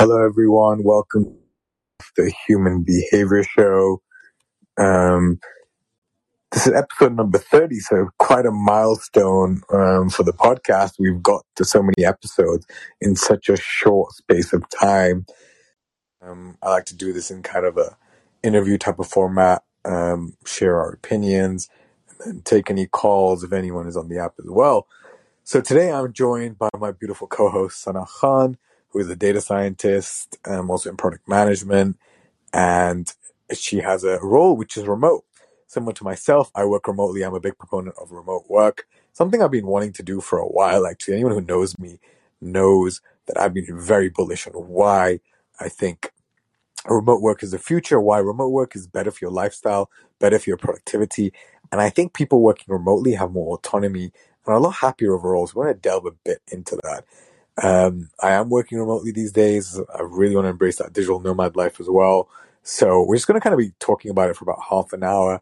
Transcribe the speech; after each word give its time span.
Hello, 0.00 0.24
everyone. 0.24 0.84
Welcome 0.84 1.24
to 1.24 2.06
the 2.16 2.32
Human 2.46 2.84
Behavior 2.84 3.42
Show. 3.42 4.00
Um, 4.78 5.40
this 6.52 6.68
is 6.68 6.72
episode 6.72 7.16
number 7.16 7.38
30, 7.38 7.80
so 7.80 8.06
quite 8.16 8.46
a 8.46 8.52
milestone 8.52 9.60
um, 9.72 10.08
for 10.08 10.22
the 10.22 10.32
podcast. 10.32 11.00
We've 11.00 11.20
got 11.20 11.44
to 11.56 11.64
so 11.64 11.82
many 11.82 12.06
episodes 12.06 12.64
in 13.00 13.16
such 13.16 13.48
a 13.48 13.56
short 13.56 14.12
space 14.12 14.52
of 14.52 14.62
time. 14.68 15.26
Um, 16.22 16.56
I 16.62 16.70
like 16.70 16.84
to 16.86 16.96
do 16.96 17.12
this 17.12 17.32
in 17.32 17.42
kind 17.42 17.66
of 17.66 17.76
a 17.76 17.96
interview 18.44 18.78
type 18.78 19.00
of 19.00 19.08
format, 19.08 19.64
um, 19.84 20.34
share 20.46 20.78
our 20.78 20.92
opinions, 20.92 21.68
and 22.08 22.34
then 22.34 22.42
take 22.42 22.70
any 22.70 22.86
calls 22.86 23.42
if 23.42 23.52
anyone 23.52 23.88
is 23.88 23.96
on 23.96 24.08
the 24.08 24.20
app 24.20 24.34
as 24.38 24.48
well. 24.48 24.86
So 25.42 25.60
today 25.60 25.90
I'm 25.90 26.12
joined 26.12 26.56
by 26.56 26.68
my 26.78 26.92
beautiful 26.92 27.26
co-host 27.26 27.82
Sana 27.82 28.06
Khan, 28.06 28.58
who 28.90 29.00
is 29.00 29.10
a 29.10 29.16
data 29.16 29.40
scientist, 29.40 30.38
um, 30.46 30.70
also 30.70 30.90
in 30.90 30.96
product 30.96 31.28
management, 31.28 31.96
and 32.52 33.12
she 33.52 33.78
has 33.78 34.04
a 34.04 34.18
role 34.22 34.56
which 34.56 34.76
is 34.76 34.86
remote. 34.86 35.24
Similar 35.66 35.92
to 35.94 36.04
myself, 36.04 36.50
I 36.54 36.64
work 36.64 36.88
remotely. 36.88 37.22
I'm 37.22 37.34
a 37.34 37.40
big 37.40 37.58
proponent 37.58 37.96
of 38.00 38.12
remote 38.12 38.44
work, 38.48 38.86
something 39.12 39.42
I've 39.42 39.50
been 39.50 39.66
wanting 39.66 39.92
to 39.94 40.02
do 40.02 40.20
for 40.20 40.38
a 40.38 40.46
while. 40.46 40.86
Actually, 40.86 41.14
anyone 41.14 41.34
who 41.34 41.42
knows 41.42 41.78
me 41.78 42.00
knows 42.40 43.00
that 43.26 43.38
I've 43.38 43.54
been 43.54 43.78
very 43.78 44.08
bullish 44.08 44.46
on 44.46 44.54
why 44.54 45.20
I 45.60 45.68
think 45.68 46.12
remote 46.86 47.20
work 47.20 47.42
is 47.42 47.50
the 47.50 47.58
future, 47.58 48.00
why 48.00 48.18
remote 48.18 48.50
work 48.50 48.74
is 48.74 48.86
better 48.86 49.10
for 49.10 49.18
your 49.22 49.32
lifestyle, 49.32 49.90
better 50.18 50.38
for 50.38 50.50
your 50.50 50.56
productivity. 50.56 51.32
And 51.70 51.80
I 51.80 51.90
think 51.90 52.14
people 52.14 52.40
working 52.40 52.66
remotely 52.68 53.14
have 53.14 53.32
more 53.32 53.54
autonomy 53.56 54.04
and 54.04 54.12
are 54.46 54.54
a 54.54 54.60
lot 54.60 54.76
happier 54.76 55.14
overall. 55.14 55.46
So 55.46 55.54
we're 55.56 55.64
going 55.64 55.76
to 55.76 55.80
delve 55.80 56.06
a 56.06 56.12
bit 56.24 56.42
into 56.50 56.78
that. 56.84 57.04
Um, 57.62 58.10
I 58.22 58.32
am 58.32 58.50
working 58.50 58.78
remotely 58.78 59.12
these 59.12 59.32
days. 59.32 59.80
I 59.94 60.02
really 60.02 60.34
want 60.34 60.44
to 60.46 60.50
embrace 60.50 60.76
that 60.76 60.92
digital 60.92 61.20
nomad 61.20 61.56
life 61.56 61.80
as 61.80 61.88
well. 61.88 62.28
So 62.62 63.02
we're 63.02 63.16
just 63.16 63.26
going 63.26 63.40
to 63.40 63.42
kind 63.42 63.54
of 63.54 63.58
be 63.58 63.72
talking 63.78 64.10
about 64.10 64.30
it 64.30 64.36
for 64.36 64.44
about 64.44 64.62
half 64.68 64.92
an 64.92 65.02
hour, 65.02 65.40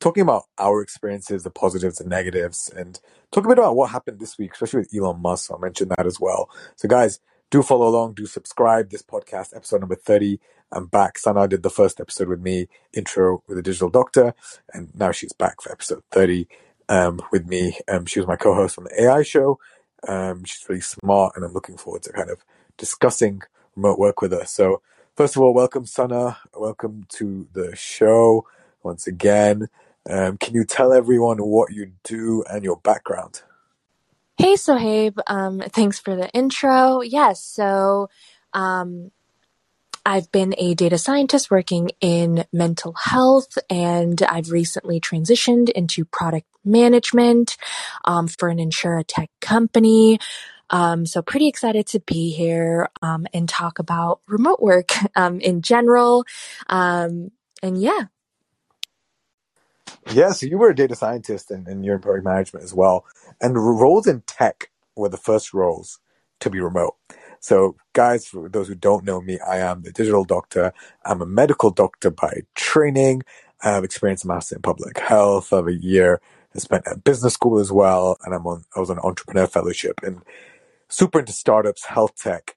talking 0.00 0.22
about 0.22 0.44
our 0.58 0.80
experiences, 0.80 1.42
the 1.42 1.50
positives 1.50 2.00
and 2.00 2.08
negatives, 2.08 2.70
and 2.74 3.00
talk 3.30 3.44
a 3.44 3.48
bit 3.48 3.58
about 3.58 3.76
what 3.76 3.90
happened 3.90 4.20
this 4.20 4.38
week, 4.38 4.52
especially 4.52 4.80
with 4.80 4.94
Elon 4.94 5.20
Musk. 5.20 5.50
I'll 5.50 5.58
mention 5.58 5.88
that 5.88 6.06
as 6.06 6.20
well. 6.20 6.48
So 6.76 6.88
guys, 6.88 7.20
do 7.50 7.62
follow 7.62 7.88
along, 7.88 8.14
do 8.14 8.26
subscribe. 8.26 8.90
This 8.90 9.02
podcast, 9.02 9.56
episode 9.56 9.80
number 9.80 9.94
30. 9.94 10.38
I'm 10.70 10.86
back. 10.86 11.18
Sana 11.18 11.48
did 11.48 11.62
the 11.62 11.70
first 11.70 11.98
episode 11.98 12.28
with 12.28 12.40
me, 12.40 12.68
intro 12.92 13.42
with 13.46 13.58
a 13.58 13.62
digital 13.62 13.88
doctor, 13.88 14.34
and 14.72 14.94
now 14.94 15.12
she's 15.12 15.32
back 15.32 15.62
for 15.62 15.72
episode 15.72 16.02
30 16.10 16.46
um, 16.88 17.20
with 17.32 17.46
me. 17.46 17.78
Um, 17.88 18.06
she 18.06 18.20
was 18.20 18.26
my 18.26 18.36
co-host 18.36 18.78
on 18.78 18.84
the 18.84 19.02
AI 19.02 19.22
show. 19.22 19.58
Um, 20.06 20.44
she's 20.44 20.68
really 20.68 20.80
smart, 20.80 21.34
and 21.36 21.44
I'm 21.44 21.52
looking 21.52 21.76
forward 21.76 22.02
to 22.04 22.12
kind 22.12 22.30
of 22.30 22.44
discussing 22.76 23.42
remote 23.76 23.98
work 23.98 24.20
with 24.22 24.32
her. 24.32 24.44
So, 24.46 24.82
first 25.16 25.36
of 25.36 25.42
all, 25.42 25.54
welcome, 25.54 25.86
Sana. 25.86 26.38
Welcome 26.56 27.06
to 27.10 27.48
the 27.52 27.74
show 27.76 28.46
once 28.82 29.06
again. 29.06 29.68
Um, 30.08 30.38
can 30.38 30.54
you 30.54 30.64
tell 30.64 30.92
everyone 30.92 31.38
what 31.38 31.72
you 31.72 31.92
do 32.04 32.44
and 32.50 32.64
your 32.64 32.76
background? 32.76 33.42
Hey, 34.38 34.54
Sohaib. 34.54 35.18
Um, 35.28 35.62
thanks 35.70 35.98
for 36.00 36.16
the 36.16 36.28
intro. 36.30 37.00
Yes, 37.02 37.42
so 37.42 38.10
um, 38.52 39.10
I've 40.08 40.32
been 40.32 40.54
a 40.56 40.72
data 40.72 40.96
scientist 40.96 41.50
working 41.50 41.90
in 42.00 42.46
mental 42.50 42.94
health, 42.94 43.58
and 43.68 44.22
I've 44.22 44.50
recently 44.50 45.00
transitioned 45.00 45.68
into 45.68 46.06
product 46.06 46.46
management 46.64 47.58
um, 48.06 48.26
for 48.26 48.48
an 48.48 48.56
insurtech 48.56 49.28
company. 49.42 50.18
Um, 50.70 51.04
so 51.04 51.20
pretty 51.20 51.46
excited 51.46 51.86
to 51.88 52.00
be 52.00 52.30
here 52.30 52.88
um, 53.02 53.26
and 53.34 53.46
talk 53.46 53.78
about 53.78 54.20
remote 54.26 54.62
work 54.62 54.92
um, 55.14 55.42
in 55.42 55.60
general. 55.60 56.24
Um, 56.70 57.30
and 57.62 57.78
yeah. 57.78 58.04
Yeah, 60.10 60.30
so 60.30 60.46
you 60.46 60.56
were 60.56 60.70
a 60.70 60.74
data 60.74 60.96
scientist 60.96 61.50
and, 61.50 61.68
and 61.68 61.84
you're 61.84 61.96
in 61.96 62.00
product 62.00 62.24
management 62.24 62.64
as 62.64 62.72
well. 62.72 63.04
And 63.42 63.56
roles 63.56 64.06
in 64.06 64.22
tech 64.22 64.70
were 64.96 65.10
the 65.10 65.18
first 65.18 65.52
roles 65.52 66.00
to 66.40 66.48
be 66.48 66.60
remote. 66.60 66.94
So, 67.40 67.76
guys, 67.94 68.26
for 68.26 68.48
those 68.48 68.68
who 68.68 68.76
don't 68.76 69.04
know 69.04 69.20
me, 69.20 69.38
I 69.40 69.58
am 69.58 69.82
the 69.82 69.92
digital 69.92 70.24
doctor. 70.24 70.72
I'm 71.04 71.22
a 71.22 71.26
medical 71.26 71.70
doctor 71.70 72.10
by 72.10 72.42
training. 72.56 73.22
I 73.62 73.70
have 73.70 73.84
experience 73.84 74.24
in 74.24 74.28
master 74.28 74.56
in 74.56 74.62
public 74.62 74.98
health. 74.98 75.50
Have 75.50 75.68
a 75.68 75.74
year 75.74 76.20
I 76.54 76.60
spent 76.60 76.88
at 76.88 77.04
business 77.04 77.34
school 77.34 77.60
as 77.60 77.72
well, 77.72 78.18
and 78.24 78.34
I'm 78.34 78.46
on. 78.46 78.64
I 78.76 78.80
was 78.80 78.90
on 78.90 78.98
an 78.98 79.04
entrepreneur 79.04 79.46
fellowship 79.46 80.00
and 80.04 80.22
super 80.88 81.20
into 81.20 81.32
startups, 81.32 81.86
health 81.86 82.16
tech, 82.16 82.56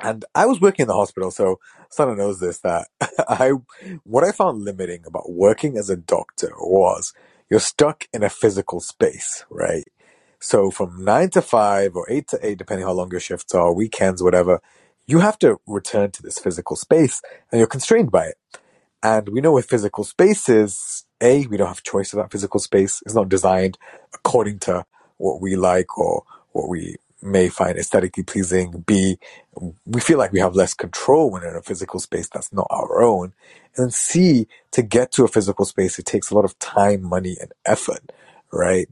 and 0.00 0.24
I 0.34 0.46
was 0.46 0.60
working 0.60 0.84
in 0.84 0.88
the 0.88 0.94
hospital. 0.94 1.30
So 1.30 1.60
Sana 1.90 2.16
knows 2.16 2.40
this 2.40 2.60
that 2.60 2.88
I 3.28 3.52
what 4.04 4.24
I 4.24 4.32
found 4.32 4.64
limiting 4.64 5.04
about 5.06 5.32
working 5.32 5.78
as 5.78 5.90
a 5.90 5.96
doctor 5.96 6.52
was 6.58 7.14
you're 7.50 7.60
stuck 7.60 8.06
in 8.14 8.22
a 8.24 8.30
physical 8.30 8.80
space, 8.80 9.44
right? 9.50 9.84
So 10.40 10.70
from 10.70 11.04
nine 11.04 11.30
to 11.32 11.42
five 11.42 11.96
or 11.96 12.06
eight 12.10 12.28
to 12.28 12.40
eight, 12.46 12.58
depending 12.58 12.86
how 12.86 12.94
long 12.94 13.10
your 13.12 13.20
shifts 13.20 13.54
are, 13.54 13.72
weekends, 13.74 14.22
whatever, 14.22 14.62
you 15.06 15.20
have 15.20 15.38
to 15.40 15.60
return 15.66 16.12
to 16.12 16.22
this 16.22 16.38
physical 16.38 16.76
space 16.76 17.22
and 17.52 17.60
you're 17.60 17.68
constrained 17.68 18.12
by 18.12 18.26
it. 18.26 18.36
And 19.02 19.30
we 19.30 19.40
know 19.40 19.52
with 19.52 19.66
physical 19.66 20.04
spaces, 20.04 21.06
A, 21.22 21.46
we 21.48 21.56
don't 21.56 21.68
have 21.68 21.82
choice 21.84 22.12
about 22.12 22.32
physical 22.32 22.60
space. 22.60 23.02
It's 23.06 23.14
not 23.14 23.30
designed 23.30 23.78
according 24.14 24.60
to 24.60 24.84
what 25.18 25.40
we 25.40 25.56
like 25.56 25.98
or 25.98 26.24
what 26.52 26.68
we 26.68 26.96
may 27.22 27.48
find 27.48 27.78
aesthetically 27.78 28.24
pleasing. 28.24 28.84
B, 28.86 29.18
we 29.86 30.00
feel 30.00 30.18
like 30.18 30.32
we 30.32 30.40
have 30.40 30.56
less 30.56 30.74
control 30.74 31.30
when 31.30 31.44
in 31.44 31.56
a 31.56 31.62
physical 31.62 32.00
space 32.00 32.28
that's 32.28 32.52
not 32.52 32.66
our 32.70 33.02
own. 33.02 33.34
And 33.76 33.92
C, 33.94 34.48
to 34.72 34.82
get 34.82 35.12
to 35.12 35.24
a 35.24 35.28
physical 35.28 35.64
space, 35.66 35.98
it 35.98 36.06
takes 36.06 36.30
a 36.30 36.34
lot 36.34 36.44
of 36.46 36.58
time, 36.58 37.02
money, 37.02 37.36
and 37.40 37.52
effort, 37.66 38.12
right? 38.52 38.88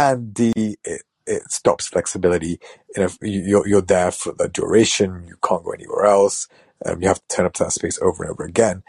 And 0.00 0.34
D, 0.34 0.52
it, 0.56 1.02
it 1.26 1.42
stops 1.50 1.86
flexibility. 1.86 2.60
You 2.96 3.02
know, 3.02 3.08
you're, 3.22 3.66
you're 3.66 3.82
there 3.82 4.10
for 4.10 4.32
the 4.32 4.48
duration. 4.48 5.24
You 5.26 5.36
can't 5.46 5.64
go 5.64 5.72
anywhere 5.72 6.04
else. 6.04 6.48
Um, 6.84 7.02
you 7.02 7.08
have 7.08 7.20
to 7.26 7.36
turn 7.36 7.46
up 7.46 7.52
to 7.54 7.64
that 7.64 7.72
space 7.72 8.00
over 8.00 8.22
and 8.22 8.32
over 8.32 8.44
again. 8.44 8.82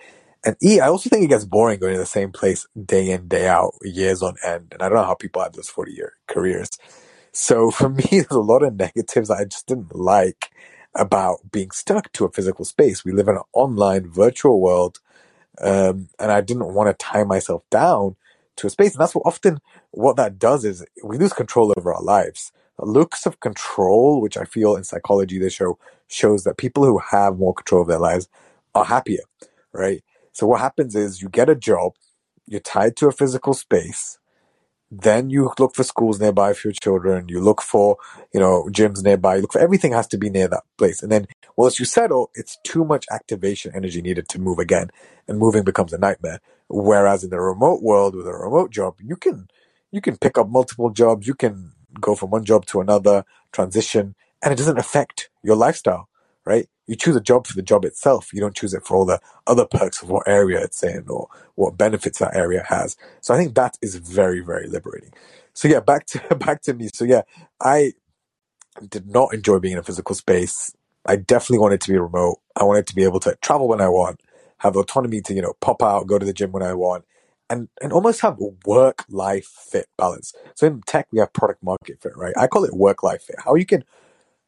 And 0.44 0.56
E, 0.64 0.80
I 0.80 0.88
also 0.88 1.10
think 1.10 1.24
it 1.24 1.28
gets 1.28 1.46
boring 1.46 1.80
going 1.80 1.94
to 1.94 2.00
the 2.00 2.06
same 2.06 2.32
place 2.32 2.66
day 2.86 3.12
in, 3.12 3.28
day 3.28 3.48
out, 3.48 3.74
years 3.84 4.24
on 4.24 4.36
end. 4.46 4.70
And 4.74 4.82
I 4.82 4.90
don't 4.90 4.98
know 4.98 5.04
how 5.04 5.14
people 5.14 5.42
have 5.42 5.54
those 5.54 5.70
40 5.70 5.92
year 5.92 6.14
careers. 6.28 6.70
So 7.32 7.72
for 7.72 7.90
me, 7.90 8.04
there's 8.10 8.28
a 8.32 8.40
lot 8.40 8.64
of 8.64 8.76
negatives 8.76 9.30
I 9.30 9.46
just 9.46 9.68
didn't 9.68 9.96
like 9.96 10.52
about 10.96 11.52
being 11.52 11.72
stuck 11.72 12.12
to 12.14 12.26
a 12.26 12.32
physical 12.32 12.66
space. 12.66 13.06
We 13.06 13.12
live 13.12 13.28
in 13.28 13.36
an 13.36 13.44
online 13.54 14.10
virtual 14.10 14.60
world. 14.60 15.00
Um, 15.62 16.10
and 16.20 16.32
I 16.32 16.42
didn't 16.42 16.74
want 16.74 16.90
to 16.90 17.06
tie 17.06 17.24
myself 17.24 17.64
down 17.70 18.16
to 18.58 18.68
a 18.68 18.70
space. 18.70 18.94
And 18.94 19.02
that's 19.02 19.16
what 19.16 19.26
often 19.26 19.60
what 19.92 20.18
that 20.18 20.40
does 20.40 20.66
is 20.66 20.86
we 21.04 21.18
lose 21.18 21.34
control 21.34 21.74
over 21.78 21.94
our 21.94 22.04
lives. 22.04 22.52
Looks 22.80 23.26
of 23.26 23.40
control, 23.40 24.22
which 24.22 24.38
I 24.38 24.46
feel 24.46 24.76
in 24.76 24.84
psychology, 24.84 25.40
they 25.40 25.50
show 25.50 25.78
shows 26.08 26.44
that 26.44 26.58
people 26.58 26.86
who 26.86 27.00
have 27.12 27.38
more 27.38 27.54
control 27.54 27.84
of 27.84 27.88
their 27.88 28.00
lives 28.00 28.28
are 28.76 28.86
happier, 28.86 29.22
right? 29.74 30.04
So 30.34 30.48
what 30.48 30.62
happens 30.62 30.96
is 30.96 31.22
you 31.22 31.30
get 31.30 31.50
a 31.50 31.56
job, 31.56 31.94
you're 32.48 32.62
tied 32.62 32.96
to 32.98 33.08
a 33.08 33.12
physical 33.12 33.54
space, 33.54 34.20
then 34.92 35.32
you 35.32 35.52
look 35.60 35.76
for 35.76 35.84
schools 35.84 36.20
nearby 36.22 36.54
for 36.54 36.70
your 36.70 36.76
children, 36.84 37.30
you 37.30 37.42
look 37.42 37.62
for, 37.62 37.98
you 38.34 38.42
know, 38.42 38.70
gyms 38.72 39.04
nearby, 39.04 39.38
you 39.38 39.42
look 39.44 39.54
for 39.54 39.62
everything 39.62 39.94
has 39.94 40.08
to 40.10 40.18
be 40.20 40.30
near 40.30 40.50
that 40.50 40.64
place. 40.78 41.04
And 41.04 41.12
then 41.12 41.28
once 41.58 41.80
you 41.80 41.86
settle, 41.86 42.32
it's 42.36 42.60
too 42.66 42.86
much 42.86 43.06
activation 43.12 43.74
energy 43.76 44.02
needed 44.04 44.30
to 44.30 44.40
move 44.40 44.60
again. 44.60 44.92
And 45.28 45.40
moving 45.40 45.64
becomes 45.64 45.94
a 45.94 46.00
nightmare. 46.00 46.42
Whereas 46.70 47.24
in 47.24 47.32
the 47.32 47.40
remote 47.42 47.84
world 47.84 48.16
with 48.16 48.28
a 48.28 48.34
remote 48.34 48.72
job, 48.72 48.96
you 49.02 49.18
can 49.18 49.50
you 49.92 50.02
can 50.02 50.18
pick 50.18 50.38
up 50.38 50.50
multiple 50.50 50.92
jobs, 50.92 51.28
you 51.28 51.36
can 51.36 51.74
go 52.02 52.16
from 52.16 52.32
one 52.32 52.46
job 52.46 52.66
to 52.68 52.82
another, 52.82 53.26
transition, 53.54 54.16
and 54.44 54.54
it 54.54 54.58
doesn't 54.58 54.80
affect 54.80 55.30
your 55.44 55.56
lifestyle, 55.58 56.10
right? 56.46 56.70
You 56.92 56.98
choose 56.98 57.16
a 57.16 57.22
job 57.22 57.48
for 57.48 57.54
the 57.54 57.62
job 57.62 57.86
itself. 57.86 58.34
You 58.34 58.42
don't 58.42 58.54
choose 58.54 58.74
it 58.74 58.86
for 58.86 58.98
all 58.98 59.06
the 59.06 59.22
other 59.48 59.66
perks 59.66 60.04
of 60.04 60.10
what 60.10 60.28
area 60.28 60.60
it's 60.62 60.84
in 60.84 61.06
or 61.08 61.30
what 61.56 61.78
benefits 61.78 62.20
that 62.20 62.36
area 62.36 62.66
has. 62.68 62.98
So 63.22 63.34
I 63.34 63.38
think 63.38 63.56
that 63.56 63.78
is 63.82 63.96
very, 63.96 64.42
very 64.42 64.68
liberating. 64.68 65.14
So 65.54 65.70
yeah, 65.70 65.80
back 65.80 66.06
to 66.08 66.36
back 66.36 66.62
to 66.64 66.74
me. 66.74 66.90
So 66.94 67.06
yeah, 67.06 67.22
I 67.62 67.94
did 68.90 69.08
not 69.08 69.34
enjoy 69.34 69.60
being 69.60 69.72
in 69.72 69.78
a 69.78 69.84
physical 69.84 70.16
space. 70.16 70.76
I 71.06 71.16
definitely 71.16 71.60
wanted 71.60 71.80
to 71.80 71.92
be 71.94 71.98
remote. 71.98 72.42
I 72.58 72.66
wanted 72.66 72.88
to 72.88 72.96
be 72.96 73.06
able 73.06 73.22
to 73.22 73.38
travel 73.42 73.70
when 73.70 73.80
I 73.80 73.88
want, 73.88 74.20
have 74.58 74.76
autonomy 74.76 75.22
to, 75.22 75.34
you 75.34 75.42
know, 75.42 75.54
pop 75.62 75.82
out, 75.82 76.08
go 76.08 76.20
to 76.20 76.26
the 76.26 76.34
gym 76.34 76.52
when 76.52 76.62
I 76.62 76.74
want, 76.74 77.06
and, 77.50 77.70
and 77.82 77.94
almost 77.94 78.20
have 78.20 78.38
work 78.66 79.06
life 79.08 79.46
fit 79.46 79.88
balance. 79.98 80.34
So 80.56 80.68
in 80.68 80.82
tech, 80.82 81.08
we 81.14 81.20
have 81.20 81.32
product 81.32 81.64
market 81.64 82.02
fit, 82.02 82.18
right? 82.18 82.34
I 82.38 82.48
call 82.48 82.66
it 82.66 82.74
work 82.74 83.02
life 83.02 83.24
fit. 83.24 83.38
How 83.46 83.56
you 83.56 83.66
can 83.66 83.86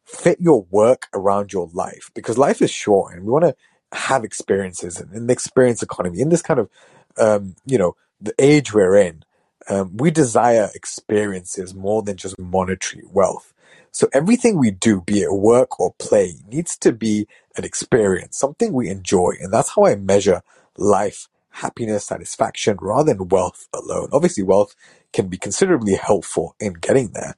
fit 0.06 0.40
your 0.40 0.66
work 0.70 1.08
around 1.14 1.54
your 1.54 1.70
life 1.74 2.12
because 2.14 2.38
life 2.38 2.62
is 2.62 2.72
short 2.72 3.14
and 3.14 3.24
we 3.24 3.32
want 3.32 3.46
to 3.46 3.56
have 3.98 4.24
experiences 4.24 5.00
and 5.00 5.14
in 5.14 5.28
the 5.28 5.34
experience 5.34 5.82
economy, 5.84 6.20
in 6.20 6.30
this 6.30 6.42
kind 6.42 6.60
of, 6.60 6.70
um, 7.18 7.56
you 7.66 7.78
know, 7.78 7.96
the 8.20 8.34
age 8.40 8.74
we're 8.74 8.96
in, 8.96 9.24
um, 9.70 9.96
we 9.98 10.12
desire 10.12 10.70
experiences 10.76 11.74
more 11.74 12.02
than 12.02 12.18
just 12.18 12.38
monetary 12.40 13.04
wealth. 13.10 13.54
So 13.92 14.10
everything 14.12 14.58
we 14.58 14.72
do, 14.72 15.02
be 15.02 15.22
it 15.22 15.32
work 15.32 15.80
or 15.80 15.94
play, 16.00 16.36
needs 16.48 16.76
to 16.78 16.92
be 16.92 17.28
an 17.56 17.64
experience, 17.64 18.38
something 18.38 18.74
we 18.74 18.90
enjoy. 18.90 19.34
And 19.40 19.54
that's 19.54 19.76
how 19.76 19.86
I 19.86 19.96
measure 19.96 20.42
life, 20.78 21.28
happiness, 21.52 22.06
satisfaction, 22.06 22.78
rather 22.82 23.14
than 23.14 23.28
wealth 23.28 23.68
alone. 23.72 24.10
Obviously, 24.12 24.44
wealth 24.44 24.76
can 25.14 25.28
be 25.28 25.38
considerably 25.38 25.94
helpful 25.94 26.56
in 26.60 26.74
getting 26.74 27.12
there. 27.12 27.36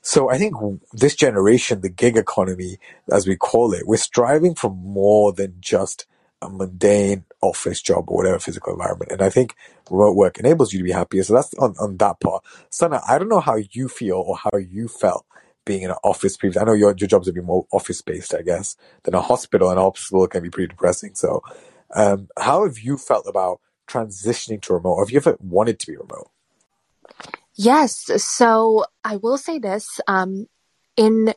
So 0.00 0.30
I 0.30 0.38
think 0.38 0.54
this 0.92 1.14
generation, 1.14 1.80
the 1.80 1.88
gig 1.88 2.16
economy, 2.16 2.78
as 3.10 3.26
we 3.26 3.36
call 3.36 3.72
it, 3.72 3.86
we're 3.86 3.96
striving 3.96 4.54
for 4.54 4.70
more 4.70 5.32
than 5.32 5.56
just 5.60 6.06
a 6.40 6.48
mundane 6.48 7.24
office 7.40 7.82
job 7.82 8.04
or 8.08 8.18
whatever 8.18 8.38
physical 8.38 8.72
environment. 8.72 9.10
And 9.12 9.22
I 9.22 9.30
think 9.30 9.54
remote 9.90 10.16
work 10.16 10.38
enables 10.38 10.72
you 10.72 10.78
to 10.78 10.84
be 10.84 10.92
happier. 10.92 11.22
So 11.24 11.34
that's 11.34 11.52
on, 11.54 11.74
on 11.80 11.96
that 11.98 12.20
part. 12.20 12.44
Sana, 12.70 13.00
I 13.08 13.18
don't 13.18 13.28
know 13.28 13.40
how 13.40 13.56
you 13.56 13.88
feel 13.88 14.16
or 14.16 14.36
how 14.36 14.56
you 14.56 14.88
felt 14.88 15.26
being 15.64 15.82
in 15.82 15.90
an 15.90 15.96
office 16.04 16.36
previous. 16.36 16.60
I 16.60 16.64
know 16.64 16.72
your, 16.74 16.94
your 16.96 17.08
jobs 17.08 17.26
have 17.26 17.34
been 17.34 17.44
more 17.44 17.66
office 17.72 18.00
based, 18.02 18.34
I 18.34 18.42
guess, 18.42 18.76
than 19.02 19.14
a 19.14 19.20
hospital. 19.20 19.70
And 19.70 19.78
a 19.78 19.82
hospital 19.82 20.26
can 20.28 20.42
be 20.42 20.50
pretty 20.50 20.68
depressing. 20.68 21.14
So, 21.14 21.42
um, 21.94 22.28
how 22.38 22.64
have 22.64 22.78
you 22.78 22.96
felt 22.96 23.26
about 23.26 23.60
transitioning 23.88 24.60
to 24.62 24.74
remote? 24.74 25.00
Have 25.00 25.10
you 25.10 25.16
ever 25.16 25.36
wanted 25.40 25.78
to 25.80 25.86
be 25.86 25.96
remote? 25.96 26.30
Yes. 27.58 28.08
So 28.24 28.84
I 29.04 29.16
will 29.16 29.36
say 29.36 29.58
this, 29.58 30.00
um, 30.06 30.46
in 30.96 31.34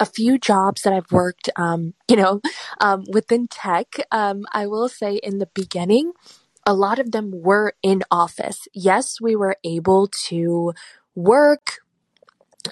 a 0.00 0.04
few 0.06 0.36
jobs 0.36 0.82
that 0.82 0.92
I've 0.92 1.12
worked, 1.12 1.48
um, 1.56 1.94
you 2.08 2.16
know, 2.16 2.40
um, 2.80 3.04
within 3.12 3.46
tech, 3.46 3.86
um, 4.10 4.44
I 4.52 4.66
will 4.66 4.88
say 4.88 5.16
in 5.22 5.38
the 5.38 5.48
beginning, 5.54 6.12
a 6.66 6.74
lot 6.74 6.98
of 6.98 7.12
them 7.12 7.30
were 7.32 7.74
in 7.82 8.02
office. 8.10 8.66
Yes, 8.74 9.20
we 9.20 9.36
were 9.36 9.56
able 9.64 10.08
to 10.28 10.74
work, 11.14 11.78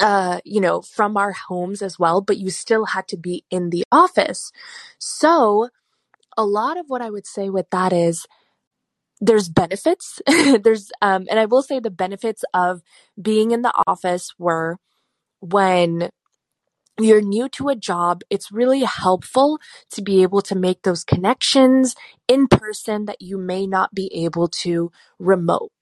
uh, 0.00 0.41
you 0.44 0.61
know, 0.61 0.82
from 0.82 1.17
our 1.17 1.32
homes 1.32 1.82
as 1.82 1.99
well, 1.99 2.20
but 2.20 2.38
you 2.38 2.50
still 2.50 2.87
had 2.87 3.08
to 3.08 3.17
be 3.17 3.44
in 3.50 3.70
the 3.70 3.85
office. 3.93 4.53
So 4.99 5.69
a 6.37 6.44
lot 6.44 6.79
of 6.79 6.87
what 6.88 7.03
I 7.03 7.11
would 7.11 7.26
say 7.26 7.50
with 7.50 7.70
that 7.70 7.93
is 7.93 8.26
there's 9.20 9.49
benefits. 9.49 10.20
there's, 10.62 10.90
um, 11.02 11.26
and 11.31 11.38
I 11.38 11.46
will 11.46 11.62
say 11.62 11.81
the 11.81 11.90
benefits 11.90 12.44
of 12.55 12.82
being 13.20 13.50
in 13.50 13.62
the 13.62 13.72
office 13.87 14.34
were 14.38 14.78
when 15.40 16.11
you're 17.00 17.22
new 17.22 17.49
to 17.50 17.69
a 17.69 17.76
job, 17.76 18.22
it's 18.31 18.52
really 18.52 18.82
helpful 18.82 19.58
to 19.93 20.02
be 20.02 20.22
able 20.22 20.43
to 20.43 20.55
make 20.55 20.82
those 20.82 21.05
connections 21.05 21.94
in 22.28 22.46
person 22.49 23.06
that 23.06 23.22
you 23.22 23.38
may 23.38 23.67
not 23.67 23.94
be 23.94 24.11
able 24.14 24.49
to 24.49 24.93
remote. 25.19 25.72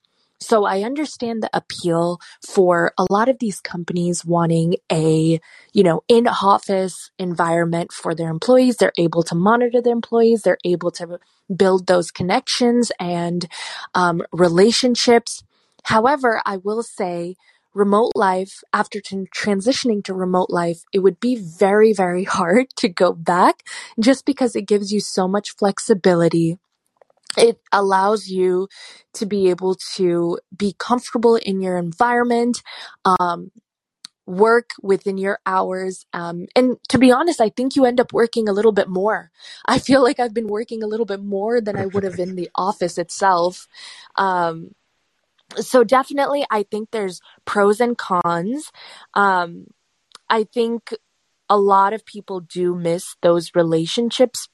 So 0.40 0.64
I 0.64 0.82
understand 0.82 1.43
the 1.43 1.50
appeal 1.52 2.20
for 2.46 2.93
a 2.96 3.06
lot 3.11 3.29
of 3.29 3.38
these 3.40 3.61
companies 3.61 4.25
wanting 4.25 4.76
a, 4.90 5.40
you 5.73 5.82
know, 5.82 6.02
in 6.08 6.29
office 6.29 7.11
environment 7.19 7.93
for 7.93 8.14
their 8.14 8.31
employees. 8.31 8.76
They're 8.76 8.93
able 8.96 9.23
to 9.25 9.35
monitor 9.35 9.82
their 9.82 9.93
employees. 9.93 10.43
They're 10.43 10.58
able 10.64 10.90
to 10.93 11.19
build 11.55 11.87
those 11.87 12.11
connections 12.11 12.93
and 13.00 13.49
um, 13.94 14.23
relationships. 14.32 15.43
However, 15.85 16.40
I 16.46 16.58
will 16.58 16.82
say 16.82 17.37
remote 17.75 18.12
life, 18.14 18.62
after 18.73 19.00
t- 19.00 19.26
transitioning 19.35 20.02
to 20.05 20.14
remote 20.14 20.50
life, 20.50 20.82
it 20.93 21.00
would 21.00 21.20
be 21.20 21.37
very, 21.37 21.93
very 21.93 22.25
hard 22.38 22.70
to 22.76 22.88
go 22.88 23.12
back 23.12 23.64
just 23.99 24.25
because 24.25 24.55
it 24.55 24.62
gives 24.67 24.93
you 24.93 25.00
so 25.00 25.26
much 25.29 25.50
flexibility. 25.56 26.58
It 27.37 27.61
allows 27.73 28.29
you 28.29 28.69
to 29.15 29.27
be 29.27 29.51
able 29.51 29.75
to 29.97 30.39
be 30.57 30.75
comfortable 30.79 31.37
in 31.37 31.61
your 31.61 31.77
environment, 31.77 32.63
um, 33.05 33.51
work 34.27 34.71
within 34.83 35.19
your 35.19 35.39
hours. 35.47 36.07
Um, 36.13 36.47
and 36.57 36.77
to 36.91 36.99
be 36.99 37.13
honest, 37.13 37.41
I 37.41 37.49
think 37.51 37.77
you 37.77 37.85
end 37.85 38.01
up 38.01 38.13
working 38.13 38.49
a 38.49 38.53
little 38.53 38.73
bit 38.73 38.89
more. 38.89 39.31
I 39.67 39.79
feel 39.79 40.03
like 40.03 40.21
I've 40.21 40.35
been 40.35 40.49
working 40.49 40.83
a 40.83 40.87
little 40.87 41.07
bit 41.07 41.23
more 41.23 41.61
than 41.61 41.77
I 41.77 41.87
would 41.87 42.05
have 42.05 42.19
in 42.19 42.37
the 42.37 42.51
office 42.55 42.99
itself. 42.99 43.69
Um, 44.17 44.73
so 45.57 45.85
definitely 45.85 46.47
i 46.51 46.63
think 46.63 46.91
there's 46.91 47.21
pros 47.45 47.81
and 47.81 47.97
cons 47.97 48.71
um 49.15 49.67
i 50.29 50.45
think 50.45 50.95
a 51.49 51.59
lot 51.59 51.93
of 51.93 52.05
people 52.05 52.41
do 52.41 52.75
miss 52.75 53.17
those 53.23 53.53
relationships 53.55 54.49